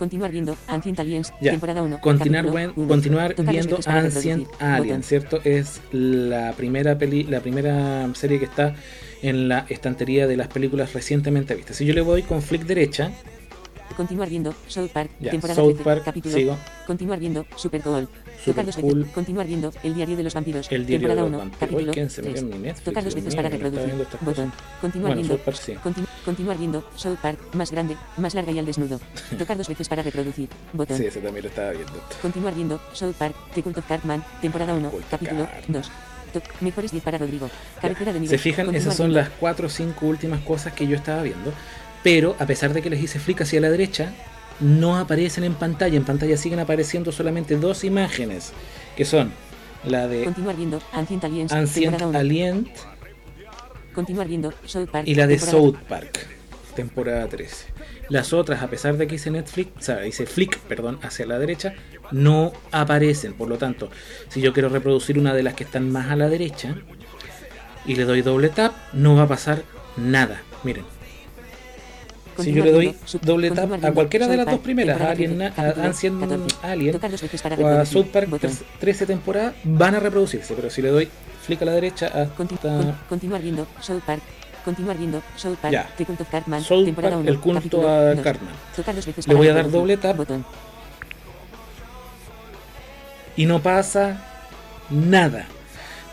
[0.00, 1.50] Continuar viendo Ancient Aliens, Ya.
[1.50, 2.00] temporada 1.
[2.00, 2.88] Continuar, uno.
[2.88, 4.48] continuar viendo Ancient reproducir.
[4.58, 5.02] Alien, Botón.
[5.02, 5.40] ¿cierto?
[5.44, 8.74] Es la primera peli, la primera serie que está
[9.20, 11.76] en la estantería de las películas recientemente vistas.
[11.76, 13.12] Si yo le voy con flick derecha,
[13.96, 16.34] Continuar viendo South Park, Ya, temporada South 13, Park, capítulo.
[16.34, 16.56] sigo.
[16.86, 18.08] Continuar viendo Super Cool.
[18.42, 18.98] Super Tocar Cool.
[19.00, 19.12] veces.
[19.12, 21.60] Continuar viendo El diario de los vampiros, El diario de temporada los 1, vampiros.
[21.60, 22.42] capítulo Uy, ¿quién se metió 3.
[22.44, 22.84] en mi Netflix?
[22.84, 23.92] Tocar dos veces para reproducir.
[24.22, 24.52] Botón.
[24.80, 25.72] Continuar Bueno, viendo Park sí.
[25.84, 29.00] Continu- continuar viendo South Park, más grande, más larga y al desnudo.
[29.38, 30.48] Tocar dos veces para reproducir.
[30.72, 30.96] Botón.
[30.96, 31.92] Sí, ese también lo estaba viendo.
[32.22, 35.82] Continuar viendo South Park, The Cult of Cartman, temporada 1, Cult of capítulo Cartman.
[35.82, 35.90] 2.
[36.32, 37.50] To- Mejores 10 para Rodrigo.
[37.80, 38.38] Cabecera de nivel.
[38.38, 39.20] Se fijan, Continuar esas son viendo.
[39.28, 41.52] las 4 o 5 últimas cosas que yo estaba viendo.
[42.04, 44.12] Pero a pesar de que les hice flick hacia la derecha,
[44.60, 45.96] no aparecen en pantalla.
[45.96, 48.52] En pantalla siguen apareciendo solamente dos imágenes,
[48.96, 49.32] que son
[49.84, 52.18] la de Continuar viendo Ancient Aliens, Ancient temporada 1.
[52.18, 52.70] Alien
[53.94, 55.06] Continuar viendo South Park.
[55.06, 56.26] y la de South Park,
[56.74, 57.66] temporada 13.
[58.08, 61.38] Las otras, a pesar de que hice Netflix, o sea, hice flick, perdón, hacia la
[61.38, 61.74] derecha,
[62.10, 63.34] no aparecen.
[63.34, 63.90] Por lo tanto,
[64.28, 66.76] si yo quiero reproducir una de las que están más a la derecha
[67.86, 69.62] y le doy doble tap, no va a pasar
[69.96, 70.42] nada.
[70.64, 70.84] Miren,
[72.42, 75.60] si yo le doy doble tap a cualquiera de las dos primeras, a Alien, 13,
[75.60, 76.56] a Ancient 14.
[76.62, 77.00] Alien
[77.60, 77.84] o a.
[77.86, 78.50] South Park Botón.
[78.78, 80.54] 13 temporadas, van a reproducirse.
[80.54, 81.08] Pero si le doy
[81.42, 82.48] flick a la derecha hasta con-
[83.08, 84.22] continuar viendo South Park.
[84.64, 85.72] Continuar viendo South Park.
[85.72, 85.88] Ya.
[85.96, 88.14] The Cult of Cartman, South temporada Park, 1, el culto a.
[88.22, 88.54] Cartman.
[89.26, 90.16] Le voy a dar doble tap.
[90.16, 90.44] Botón.
[93.36, 94.22] y no pasa
[94.90, 95.46] nada.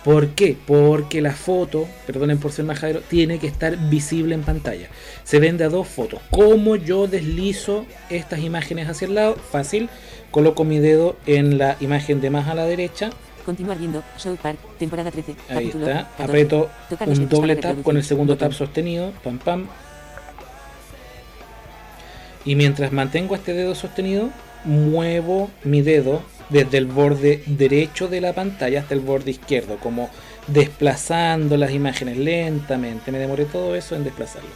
[0.07, 0.55] ¿Por qué?
[0.65, 4.87] Porque la foto, perdonen por ser majadero, tiene que estar visible en pantalla.
[5.25, 6.21] Se vende a dos fotos.
[6.31, 9.35] ¿Cómo yo deslizo estas imágenes hacia el lado?
[9.35, 9.89] Fácil.
[10.31, 13.09] Coloco mi dedo en la imagen de más a la derecha.
[13.45, 16.03] Continuar viendo South Park, temporada 13, Ahí capítulo está.
[16.03, 16.23] 14.
[16.23, 18.47] Aprieto Tocar dos un doble tap con el segundo Botón.
[18.47, 19.11] tap sostenido.
[19.25, 19.67] Pam pam.
[22.45, 24.29] Y mientras mantengo este dedo sostenido,
[24.63, 30.09] muevo mi dedo desde el borde derecho de la pantalla hasta el borde izquierdo, como
[30.47, 33.11] desplazando las imágenes lentamente.
[33.11, 34.49] Me demoré todo eso en desplazarlo.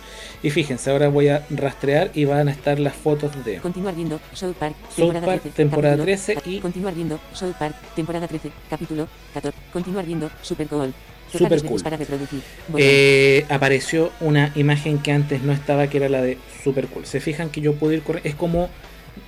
[0.44, 4.20] Y fíjense, ahora voy a rastrear y van a estar las fotos de Continuar viendo
[4.34, 8.28] South Park, temporada Park, 13, temporada capítulo 13 ca- y- Continuar viendo South Park, temporada
[8.28, 9.58] 13, capítulo 14.
[9.72, 10.94] Continuar viendo Super Cool.
[11.32, 11.82] Super Cool.
[11.82, 12.42] para reproducir.
[12.68, 12.82] Botón.
[12.84, 17.06] Eh, apareció una imagen que antes no estaba, que era la de Super Cool.
[17.06, 18.28] Se fijan que yo puedo ir corriendo.
[18.28, 18.70] Es como,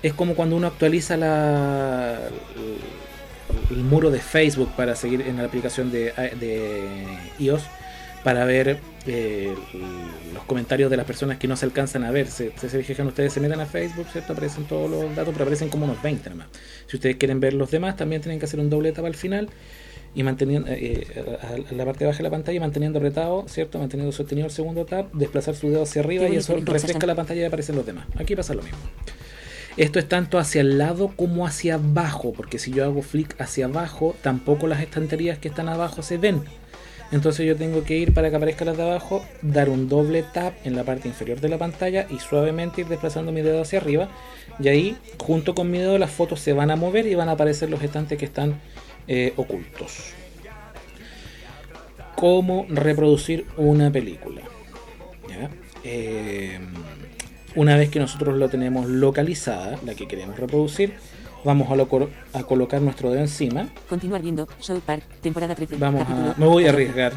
[0.01, 2.19] es como cuando uno actualiza la,
[3.69, 6.83] el, el muro de Facebook para seguir en la aplicación de, de
[7.39, 7.63] iOS
[8.23, 9.53] para ver eh,
[10.33, 12.27] los comentarios de las personas que no se alcanzan a ver.
[12.27, 14.33] Se, se, se fijan ustedes, se meten a Facebook, ¿cierto?
[14.33, 16.47] Aparecen todos los datos, pero aparecen como unos 20 nomás.
[16.87, 19.49] Si ustedes quieren ver los demás, también tienen que hacer un doble tap al final
[20.15, 21.07] y manteniendo eh,
[21.41, 23.79] a, a la parte baja de la pantalla manteniendo apretado, ¿cierto?
[23.79, 27.41] Manteniendo sostenido el segundo tab, desplazar su dedo hacia arriba y eso refresca la pantalla
[27.41, 28.05] y aparecen los demás.
[28.17, 28.77] Aquí pasa lo mismo.
[29.75, 33.65] Esto es tanto hacia el lado como hacia abajo, porque si yo hago flick hacia
[33.65, 36.43] abajo, tampoco las estanterías que están abajo se ven.
[37.11, 40.53] Entonces yo tengo que ir para que aparezcan las de abajo, dar un doble tap
[40.63, 44.09] en la parte inferior de la pantalla y suavemente ir desplazando mi dedo hacia arriba.
[44.59, 47.33] Y ahí, junto con mi dedo, las fotos se van a mover y van a
[47.33, 48.59] aparecer los estantes que están
[49.07, 50.13] eh, ocultos.
[52.15, 54.41] Cómo reproducir una película.
[55.83, 56.59] Eh,
[57.55, 60.93] una vez que nosotros lo tenemos localizada, la que queremos reproducir,
[61.43, 63.67] vamos a, lo- a colocar nuestro dedo encima.
[63.89, 65.75] Continuar viendo South Park, temporada 13.
[65.77, 66.69] Vamos a, me voy a 14.
[66.69, 67.13] arriesgar.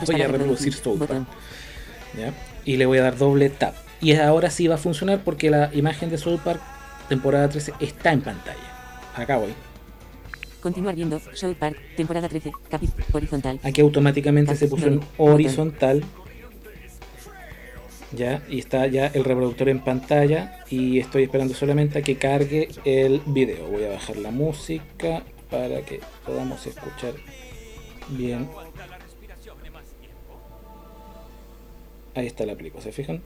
[0.06, 1.26] Voy a reproducir South Park.
[2.18, 2.32] ¿ya?
[2.64, 3.74] Y le voy a dar doble tap.
[4.00, 6.60] Y ahora sí va a funcionar porque la imagen de South Park
[7.08, 8.58] temporada 13 está en pantalla.
[9.14, 9.50] Acá voy.
[10.60, 13.58] Continuar viendo South Park, temporada 13, capítulo horizontal.
[13.62, 15.74] Aquí automáticamente se puso en Botón.
[18.12, 20.64] Ya, y está ya el reproductor en pantalla.
[20.68, 23.66] Y estoy esperando solamente a que cargue el video.
[23.68, 27.14] Voy a bajar la música para que podamos escuchar
[28.08, 28.48] bien.
[32.14, 33.22] Ahí está la película, ¿se fijan?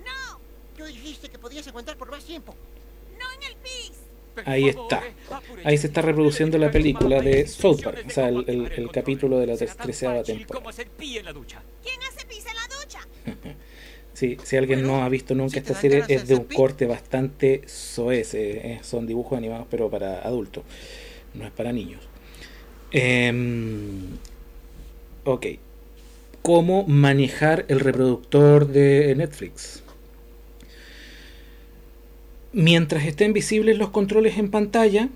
[0.76, 2.54] Tú dijiste que podías aguantar por más tiempo.
[4.44, 5.02] Ahí está.
[5.64, 9.38] Ahí se está reproduciendo la película de South Park, o sea, el, el- el capítulo
[9.38, 10.64] de la treceava temporada.
[11.82, 13.54] ¿Quién hace pis en la ducha?
[14.14, 17.62] Sí, si alguien no ha visto nunca si esta serie, es de un corte bastante
[17.66, 18.34] soez.
[18.34, 20.62] eh, eh, son dibujos animados, pero para adultos,
[21.34, 22.00] no es para niños.
[22.92, 24.04] Em,
[25.24, 25.46] ok.
[26.42, 29.82] ¿Cómo manejar el reproductor de Netflix?
[32.52, 35.08] Mientras estén visibles los controles en pantalla,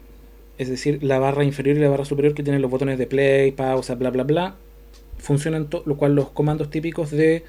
[0.58, 3.52] es decir, la barra inferior y la barra superior que tienen los botones de play,
[3.52, 4.56] pausa, bla, bla, bla,
[5.18, 7.44] funcionan, lo cual los comandos típicos de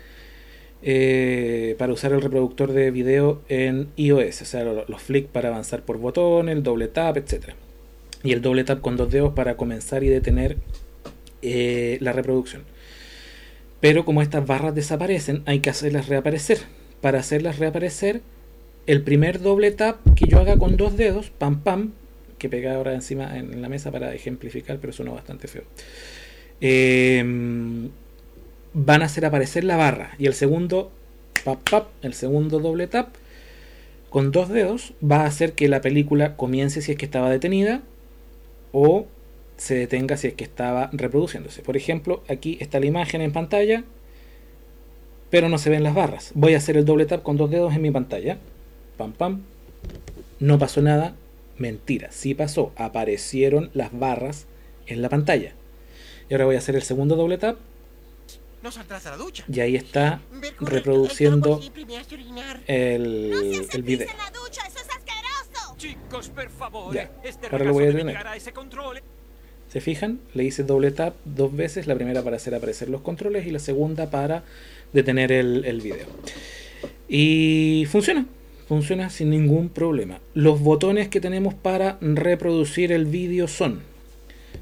[0.81, 5.49] eh, para usar el reproductor de video en iOS, o sea, lo- los flick para
[5.49, 7.49] avanzar por botón, el doble tap, etc.
[8.23, 10.57] Y el doble tap con dos dedos para comenzar y detener
[11.41, 12.63] eh, la reproducción.
[13.81, 16.59] Pero como estas barras desaparecen, hay que hacerlas reaparecer.
[17.01, 18.21] Para hacerlas reaparecer,
[18.87, 21.91] el primer doble tap que yo haga con dos dedos, pam pam,
[22.37, 25.63] que pega ahora encima en, la mesa para ejemplificar, pero suena bastante feo.
[26.61, 27.89] Em,
[28.85, 30.91] van a hacer aparecer la barra y el segundo
[31.43, 33.09] pap pap, el segundo doble tap
[34.09, 37.81] con dos dedos va a hacer que la película comience si es que estaba detenida
[38.71, 39.05] o
[39.57, 41.61] se detenga si es que estaba reproduciéndose.
[41.61, 43.83] Por ejemplo, aquí está la imagen en pantalla,
[45.29, 46.31] pero no se ven las barras.
[46.33, 48.37] Voy a hacer el doble tap con dos dedos en mi pantalla.
[48.97, 49.41] Pam pam.
[50.39, 51.13] No pasó nada.
[51.57, 52.71] Mentira, sí pasó.
[52.77, 54.45] Aparecieron las barras
[54.87, 55.53] en la pantalla.
[56.29, 57.57] Y ahora voy a hacer el segundo doble tap
[58.61, 59.45] No saldrás a la ducha.
[59.47, 60.19] y ahí está
[60.59, 62.59] reproduciendo el por orinar.
[62.67, 64.07] el, video.
[65.77, 69.01] Chicos, per favore, Ya, este ahora lo voy a ese controle.
[69.69, 70.19] ¿Se fijan?
[70.33, 73.59] Le hice doble tap dos veces, la primera para hacer aparecer los controles y la
[73.59, 74.43] segunda para
[74.91, 76.07] detener el, el video.
[77.07, 78.25] Y funciona,
[78.67, 80.19] funciona sin ningún problema.
[80.33, 83.81] Los botones que tenemos para reproducir el vídeo son,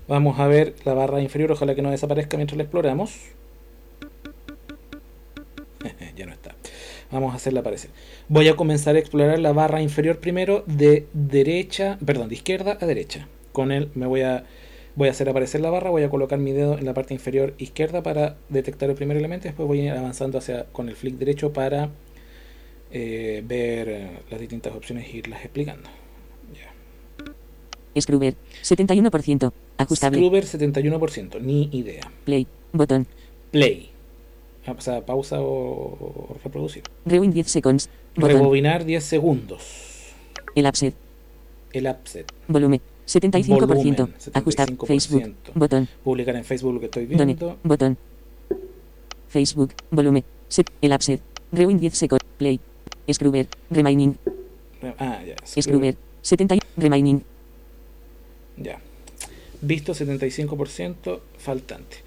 [0.08, 3.12] vamos a ver la barra inferior, ojalá que no desaparezca mientras la exploramos.
[7.12, 7.89] Vamos a hacerla aparecer.
[8.28, 12.86] Voy a comenzar a explorar la barra inferior primero de derecha, perdón, de izquierda a
[12.86, 13.28] derecha.
[13.53, 14.45] Con él me voy a
[14.97, 17.53] voy a hacer aparecer la barra, voy a colocar mi dedo en la parte inferior
[17.60, 21.16] izquierda para detectar el primer elemento, después voy a ir avanzando hacia con el flick
[21.16, 21.91] derecho para
[22.91, 25.88] eh, ver eh, las distintas opciones e irlas explicando.
[26.53, 28.01] Ya.
[28.01, 29.51] Scruber, 71%.
[29.78, 30.18] Ajustable.
[30.18, 32.12] Scruber 71%, ni idea.
[32.26, 32.47] Play.
[32.74, 33.05] Botón.
[33.51, 33.91] Play.
[34.68, 36.84] Ah, O sea, pausa o, o reproducir.
[37.05, 37.89] Rewind 10 seconds.
[38.15, 38.38] Botón.
[38.38, 40.13] Rebobinar 10 segundos.
[40.55, 40.93] El upset.
[41.72, 42.32] El upset.
[42.47, 42.82] Volumen.
[43.07, 43.47] 75%.
[43.47, 44.70] Volumen, Ajustar.
[44.70, 44.86] 75%.
[44.86, 45.34] Facebook.
[45.55, 45.88] Botón.
[46.03, 47.57] Publicar en Facebook lo que estoy viendo.
[47.63, 47.97] Botón.
[49.30, 49.74] Facebook.
[49.89, 50.24] Volumen.
[50.49, 50.70] Set.
[50.82, 51.22] El upset.
[51.51, 52.24] Rewind 10 seconds.
[52.38, 52.59] Play.
[53.09, 53.47] Scruber.
[53.70, 54.18] Remaining.
[54.99, 55.36] Ah, ya.
[55.45, 55.95] Scruber.
[56.22, 56.57] 70.
[56.76, 57.24] Remaining.
[58.57, 58.80] Ya.
[59.61, 61.97] Visto 75%, faltante.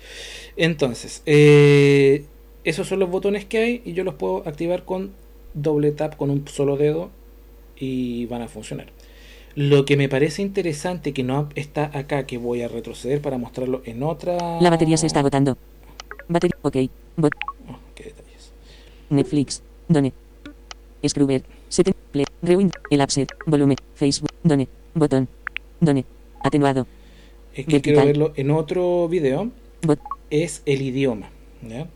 [0.57, 2.25] Entonces, eh,
[2.65, 5.13] esos son los botones que hay y yo los puedo activar con
[5.55, 7.11] doble tap con un solo dedo
[7.77, 8.87] y van a funcionar.
[9.55, 13.83] Lo que me parece interesante que no está acá, que voy a retroceder para mostrarlo
[13.85, 14.61] en otra...
[14.61, 15.57] La batería se está agotando.
[16.29, 16.57] Batería.
[16.63, 16.77] Ok.
[17.17, 17.33] Bot.
[17.69, 18.53] Oh, qué detalles.
[19.09, 19.63] Netflix.
[19.89, 20.13] Done.
[21.07, 21.43] Scruber.
[21.69, 21.93] 7.
[22.13, 22.27] Play.
[22.43, 22.73] Rewind.
[22.91, 23.29] El upset.
[23.47, 23.77] Volumen.
[23.95, 24.31] Facebook.
[24.45, 24.69] Done.
[24.95, 25.29] Botón.
[25.81, 26.05] Done.
[26.45, 26.87] Atenuado.
[27.55, 29.51] Es que quiero verlo en otro video
[29.83, 29.99] Bot.
[30.31, 31.31] es el idioma.
[31.69, 31.89] ¿ya?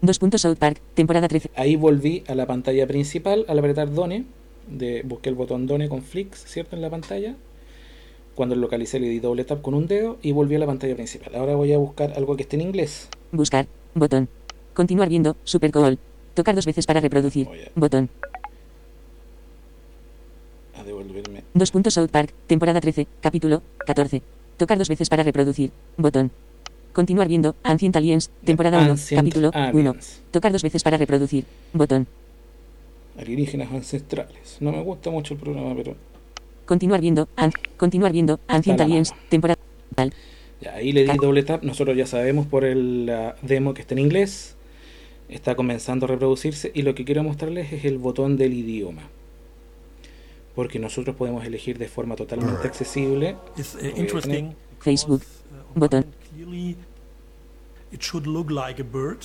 [0.00, 1.50] Dos puntos South Park, temporada 13.
[1.56, 4.24] Ahí volví a la pantalla principal al apretar Done.
[4.68, 6.76] De, busqué el botón Done con Flix, ¿cierto?
[6.76, 7.34] En la pantalla.
[8.34, 10.94] Cuando lo localicé le di doble tap con un dedo y volví a la pantalla
[10.94, 11.34] principal.
[11.34, 13.08] Ahora voy a buscar algo que esté en inglés.
[13.32, 13.66] Buscar.
[13.94, 14.28] Botón.
[14.74, 15.36] Continuar viendo.
[15.42, 15.98] Super Cool.
[16.34, 17.48] Tocar dos veces para reproducir.
[17.48, 18.08] A- Botón.
[20.76, 21.42] A devolverme.
[21.54, 24.22] Dos puntos South Park, temporada 13, capítulo 14.
[24.58, 25.72] Tocar dos veces para reproducir.
[25.96, 26.30] Botón.
[26.98, 27.54] Continuar viendo.
[27.62, 29.56] Ancient Aliens, temporada 1, Ancient capítulo 1.
[29.66, 30.20] Aliens.
[30.32, 31.44] Tocar dos veces para reproducir.
[31.72, 32.08] Botón.
[33.16, 34.56] Alienígenas ancestrales.
[34.58, 35.94] No me gusta mucho el programa, pero
[36.66, 37.28] Continuar viendo.
[37.36, 38.40] An- continuar viendo.
[38.48, 39.60] Ancient Aliens, temporada.
[39.94, 40.12] Tal.
[40.60, 41.62] Ya, ahí le di doble tap.
[41.62, 44.56] Nosotros ya sabemos por el, la demo que está en inglés.
[45.28, 46.72] Está comenzando a reproducirse.
[46.74, 49.02] Y lo que quiero mostrarles es el botón del idioma.
[50.56, 53.36] Porque nosotros podemos elegir de forma totalmente accesible.
[53.56, 54.56] It's uh, interesting.
[54.80, 55.22] Facebook.
[55.22, 56.04] Uh, Button.
[56.34, 56.76] Clearly,
[57.92, 59.20] it should look like a bird.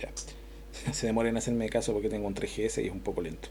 [0.00, 0.10] Ya.
[0.92, 3.48] Se demora en hacerme caso porque tengo un 3GS y es un poco lento.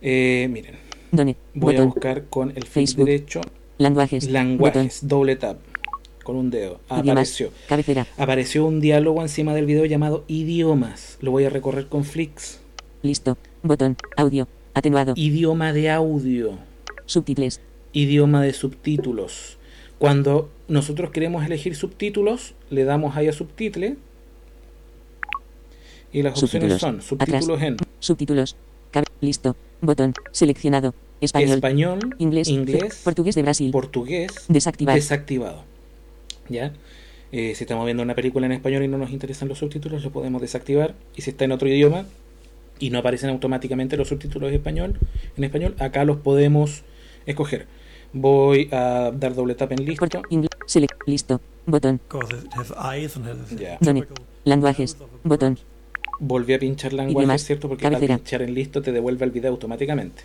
[0.00, 0.76] Eh, miren,
[1.12, 1.36] Done.
[1.54, 3.06] voy a buscar con el Facebook.
[3.06, 3.40] derecho
[3.78, 4.28] Lenguajes.
[4.28, 5.58] lenguajes, doble tap
[6.24, 6.80] con un dedo.
[6.86, 7.08] Idiomas.
[7.10, 7.50] Apareció.
[7.68, 8.06] Cabecera.
[8.16, 11.18] Apareció un diálogo encima del video llamado idiomas.
[11.20, 12.60] Lo voy a recorrer con Flix.
[13.02, 13.36] Listo.
[13.62, 13.96] Botón.
[14.16, 14.48] Audio.
[14.74, 15.14] Atenuado.
[15.16, 16.58] Idioma de audio.
[17.06, 17.60] Subtítulos.
[17.92, 19.58] Idioma de subtítulos.
[20.02, 23.94] Cuando nosotros queremos elegir subtítulos, le damos ahí a subtitle.
[26.12, 28.56] Y las opciones son subtítulos en Subtítulos.
[29.20, 29.54] Listo.
[29.80, 30.14] Botón.
[30.32, 30.92] Seleccionado.
[31.20, 31.54] Español.
[31.54, 32.48] español, Inglés.
[32.48, 33.70] inglés, Portugués de Brasil.
[33.70, 34.96] portugués, Desactivar.
[34.96, 35.62] desactivado.
[36.48, 36.72] ¿Ya?
[37.30, 40.10] Eh, si estamos viendo una película en español y no nos interesan los subtítulos, lo
[40.10, 40.96] podemos desactivar.
[41.14, 42.06] Y si está en otro idioma
[42.80, 44.98] y no aparecen automáticamente los subtítulos en español,
[45.36, 46.82] en español, acá los podemos
[47.24, 47.68] escoger.
[48.12, 50.06] Voy a dar doble tap en listo.
[50.66, 50.94] Select.
[51.06, 51.40] Listo.
[51.66, 52.00] Botón.
[54.44, 54.96] Lenguajes.
[55.24, 55.58] Botón.
[56.18, 57.42] Volví a pinchar lenguaje, Idiomas.
[57.42, 57.68] ¿cierto?
[57.68, 58.14] Porque Cabecera.
[58.14, 60.22] al pinchar en listo te devuelve el video automáticamente.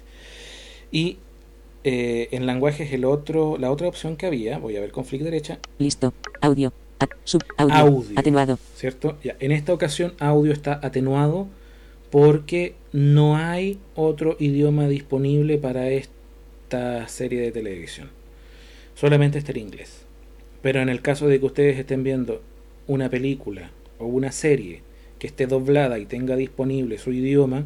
[0.92, 1.18] Y
[1.84, 5.22] eh, en lenguajes el otro, la otra opción que había, voy a ver con flick
[5.22, 6.14] derecha, Listo.
[6.42, 6.74] Audio.
[7.24, 7.44] Sub.
[7.58, 7.76] Audio.
[7.76, 8.20] Audio.
[8.20, 8.60] Atenuado.
[8.76, 9.18] ¿cierto?
[9.24, 11.48] Ya, en esta ocasión audio está atenuado
[12.10, 15.90] porque no hay otro idioma disponible para
[16.68, 18.10] esta serie de televisión.
[18.94, 20.02] Solamente está el inglés.
[20.62, 22.42] Pero en el caso de que ustedes estén viendo
[22.88, 24.82] una película o una serie
[25.18, 27.64] que esté doblada y tenga disponible su idioma,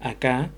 [0.00, 0.50] acá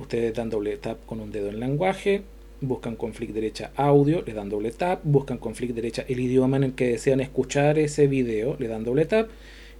[0.00, 2.22] ustedes dan doble tap con un dedo en lenguaje,
[2.62, 6.56] buscan con flick derecha audio, le dan doble tap, buscan con flick derecha el idioma
[6.56, 9.28] en el que desean escuchar ese video, le dan doble tap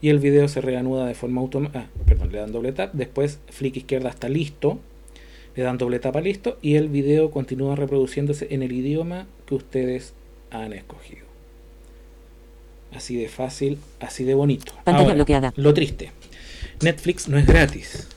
[0.03, 1.87] y el video se reanuda de forma automática.
[1.87, 4.79] Ah, perdón, le dan doble tap, después flick izquierda está listo,
[5.57, 9.55] le dan doble tap a listo y el video continúa reproduciéndose en el idioma que
[9.55, 10.15] ustedes
[10.51, 11.25] han escogido.
[12.93, 14.73] Así de fácil, así de bonito.
[14.85, 15.53] Pantalla Ahora, bloqueada.
[15.57, 16.13] Lo triste.
[16.81, 18.09] Netflix no es gratis.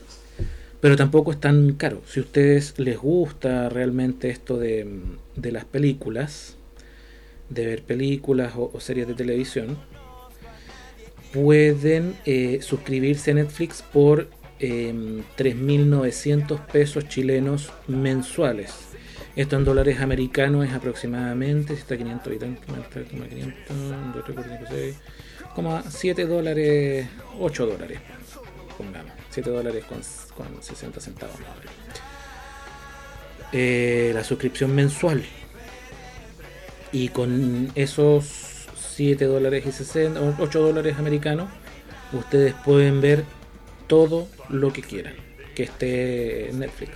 [0.82, 2.02] Pero tampoco es tan caro.
[2.08, 4.88] Si a ustedes les gusta realmente esto de,
[5.36, 6.56] de las películas,
[7.50, 9.78] de ver películas o, o series de televisión,
[11.34, 14.30] pueden eh, suscribirse a Netflix por
[14.60, 14.94] eh,
[15.38, 18.74] 3.900 pesos chilenos mensuales.
[19.36, 23.78] Esto en dólares americanos es aproximadamente, si está 500 y tanto, está como 500,
[24.16, 24.96] 2, 3, 4, 5, 6,
[25.54, 27.08] como a 7 dólares,
[27.40, 28.00] 8 dólares,
[28.78, 30.00] pongamos, 7 dólares con,
[30.36, 31.36] con 60 centavos.
[33.52, 35.24] Eh, la suscripción mensual.
[36.92, 41.50] Y con esos 7 dólares y 60, o 8 dólares americanos,
[42.12, 43.24] ustedes pueden ver
[43.88, 45.14] todo lo que quieran
[45.56, 46.92] que esté Netflix.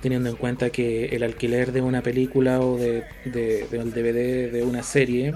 [0.00, 4.62] Teniendo en cuenta que el alquiler de una película o de, de, del DVD de
[4.62, 5.34] una serie,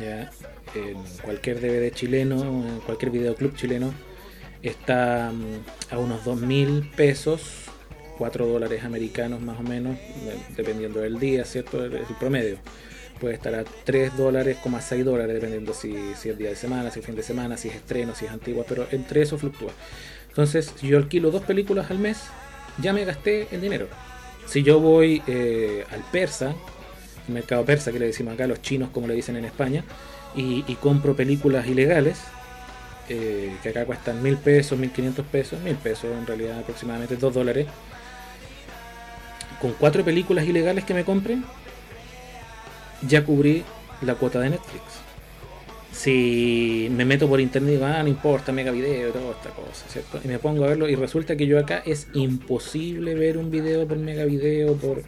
[0.00, 0.30] ya
[0.74, 3.92] en cualquier DVD chileno, en cualquier videoclub chileno,
[4.62, 7.42] está mm, a unos 2.000 pesos,
[8.18, 11.84] 4 dólares americanos más o menos, de- dependiendo del día, ¿cierto?
[11.84, 12.58] El, el promedio.
[13.20, 17.00] Puede estar a 3 dólares, 6 dólares, dependiendo si, si es día de semana, si
[17.00, 19.72] es fin de semana, si es estreno, si es antigua, pero entre eso fluctúa.
[20.36, 22.24] Entonces, si yo alquilo dos películas al mes,
[22.76, 23.88] ya me gasté el dinero.
[24.44, 26.54] Si yo voy eh, al persa,
[27.28, 29.82] mercado persa que le decimos acá, los chinos como le dicen en España,
[30.34, 32.20] y, y compro películas ilegales,
[33.08, 37.32] eh, que acá cuestan mil pesos, mil quinientos pesos, mil pesos en realidad aproximadamente dos
[37.32, 37.66] dólares,
[39.58, 41.38] con cuatro películas ilegales que me compre,
[43.08, 43.64] ya cubrí
[44.02, 44.82] la cuota de Netflix.
[45.96, 49.88] Si me meto por internet y digo, ah, no importa, mega video, toda esta cosa,
[49.88, 50.20] ¿cierto?
[50.22, 53.88] Y me pongo a verlo y resulta que yo acá es imposible ver un video
[53.88, 55.02] por mega video, por,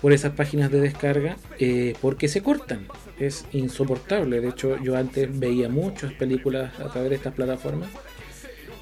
[0.00, 2.86] por esas páginas de descarga eh, porque se cortan.
[3.18, 4.40] Es insoportable.
[4.40, 7.90] De hecho, yo antes veía muchas películas a través de estas plataformas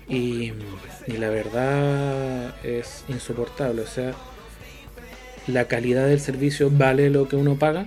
[0.08, 0.52] y,
[1.06, 3.80] y la verdad es insoportable.
[3.80, 4.12] O sea,
[5.46, 7.86] la calidad del servicio vale lo que uno paga.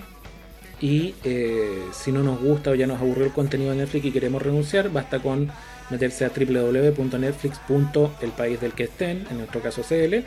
[0.84, 4.12] Y eh, si no nos gusta o ya nos aburrió el contenido de Netflix y
[4.12, 5.50] queremos renunciar, basta con
[5.90, 10.26] meterse a www.netflix.el país del que estén, en nuestro caso CL, eh,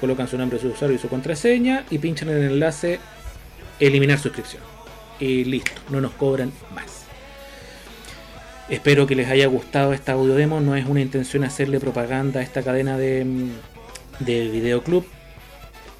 [0.00, 3.00] colocan su nombre, su usuario y su contraseña y pinchan en el enlace
[3.78, 4.62] eliminar suscripción.
[5.20, 7.04] Y listo, no nos cobran más.
[8.70, 10.62] Espero que les haya gustado esta audio demo.
[10.62, 13.26] No es una intención hacerle propaganda a esta cadena de,
[14.20, 15.04] de videoclub.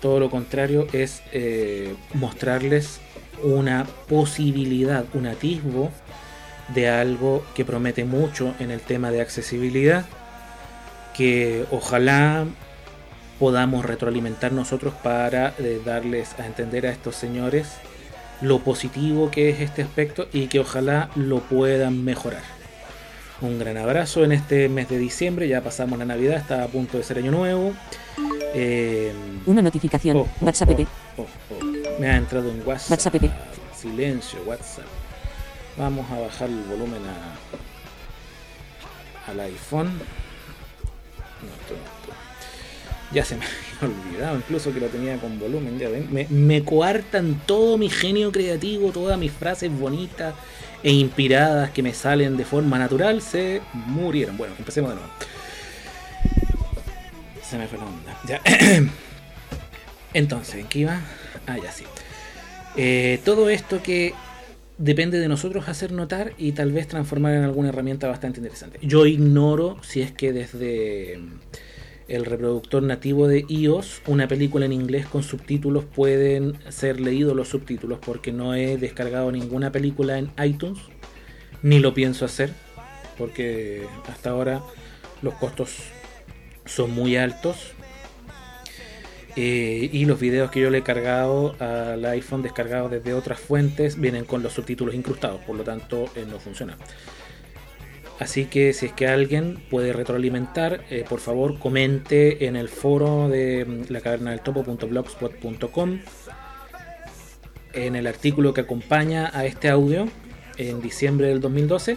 [0.01, 3.01] Todo lo contrario es eh, mostrarles
[3.43, 5.91] una posibilidad, un atisbo
[6.75, 10.07] de algo que promete mucho en el tema de accesibilidad.
[11.15, 12.47] Que ojalá
[13.39, 17.69] podamos retroalimentar nosotros para eh, darles a entender a estos señores
[18.41, 22.43] lo positivo que es este aspecto y que ojalá lo puedan mejorar.
[23.41, 26.99] Un gran abrazo en este mes de diciembre, ya pasamos la Navidad, está a punto
[26.99, 27.73] de ser año nuevo.
[28.55, 29.13] Eh,
[29.47, 30.17] Una notificación.
[30.17, 30.71] oh, oh, WhatsApp.
[30.71, 31.64] oh, oh, oh.
[31.99, 32.91] Me ha entrado un WhatsApp.
[32.91, 33.23] WhatsApp.
[33.77, 34.87] Silencio, WhatsApp.
[35.77, 37.37] Vamos a bajar el volumen a,
[39.31, 39.87] al iPhone.
[39.87, 42.13] No, esto esto.
[43.13, 43.45] Ya se me
[43.81, 45.79] había olvidado, incluso que lo tenía con volumen.
[45.79, 50.35] Ya ven, me, me coartan todo mi genio creativo, todas mis frases bonitas
[50.83, 54.37] e inspiradas que me salen de forma natural, se murieron.
[54.37, 55.11] Bueno, empecemos de nuevo.
[57.49, 58.19] Se me fue la onda.
[58.27, 58.41] Ya.
[60.15, 61.01] Entonces, ¿en qué iba?
[61.47, 61.71] Ah, ya.
[62.77, 64.15] Eh, todo esto que
[64.79, 68.79] depende de nosotros hacer notar y tal vez transformar en alguna herramienta bastante interesante.
[68.83, 71.21] Yo ignoro si es que desde
[72.09, 77.49] el reproductor nativo de iOS una película en inglés con subtítulos pueden ser leídos los
[77.49, 80.81] subtítulos porque no he descargado ninguna película en iTunes
[81.63, 82.51] ni lo pienso hacer
[83.17, 84.61] porque hasta ahora
[85.23, 85.77] los costos
[86.67, 87.73] son muy altos
[89.37, 94.01] eh, y los videos que yo le he cargado al iPhone descargados desde otras fuentes
[94.01, 96.77] vienen con los subtítulos incrustados, por lo tanto eh, no funciona.
[98.21, 103.29] Así que si es que alguien puede retroalimentar, eh, por favor comente en el foro
[103.29, 105.99] de mm, la caverna del topo.blogspot.com
[107.73, 110.09] en el artículo que acompaña a este audio
[110.59, 111.97] en diciembre del 2012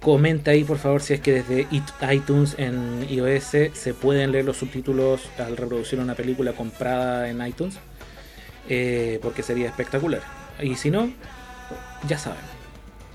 [0.00, 1.66] Comenta ahí por favor si es que desde
[2.10, 7.78] iTunes en iOS se pueden leer los subtítulos al reproducir una película comprada en iTunes.
[8.68, 10.22] eh, porque sería espectacular.
[10.62, 11.12] Y si no,
[12.08, 12.38] ya saben.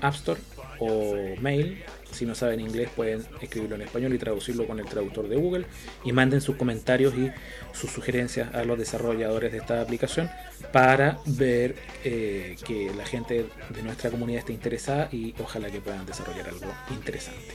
[0.02, 0.40] App Store
[0.78, 1.82] o mail.
[2.12, 5.66] Si no saben inglés pueden escribirlo en español y traducirlo con el traductor de Google.
[6.04, 7.30] Y manden sus comentarios y
[7.72, 10.30] sus sugerencias a los desarrolladores de esta aplicación
[10.72, 16.06] para ver eh, que la gente de nuestra comunidad esté interesada y ojalá que puedan
[16.06, 17.54] desarrollar algo interesante.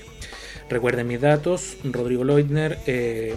[0.70, 3.36] Recuerden mis datos, Rodrigo Leutner, eh,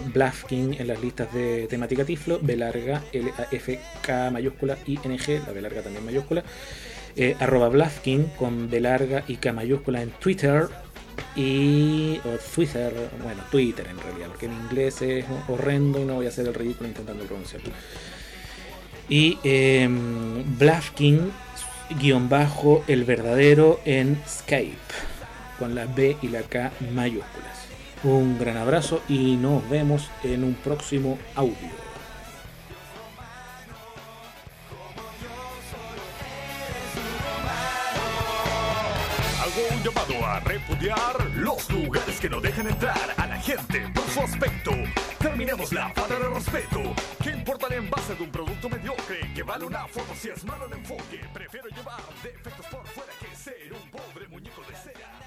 [0.49, 5.17] en las listas de temática Tiflo, B larga, L A F K mayúscula I N
[5.17, 6.43] G, la B larga también mayúscula,
[7.17, 10.67] eh, arroba Blafking con B larga y K mayúscula en Twitter
[11.35, 16.25] y o Twitter, bueno, Twitter en realidad, porque en inglés es horrendo y no voy
[16.25, 17.71] a hacer el ridículo intentando pronunciarlo.
[19.09, 19.87] Y eh,
[20.57, 21.31] Blafking
[21.99, 24.75] guion bajo el verdadero en Skype
[25.59, 27.67] con la B y la K mayúsculas.
[28.03, 31.84] Un gran abrazo y nos vemos en un próximo audio.
[41.37, 44.71] Los lugares que no dejan entrar a la gente por su aspecto.
[45.17, 46.79] Terminemos la falta de respeto.
[47.23, 50.67] ¿Qué importa el envase de un producto mediocre que vale una foto si es malo
[50.67, 51.21] el enfoque?
[51.33, 55.24] Prefiero llevar defectos por fuera que ser un pobre muñeco de cera.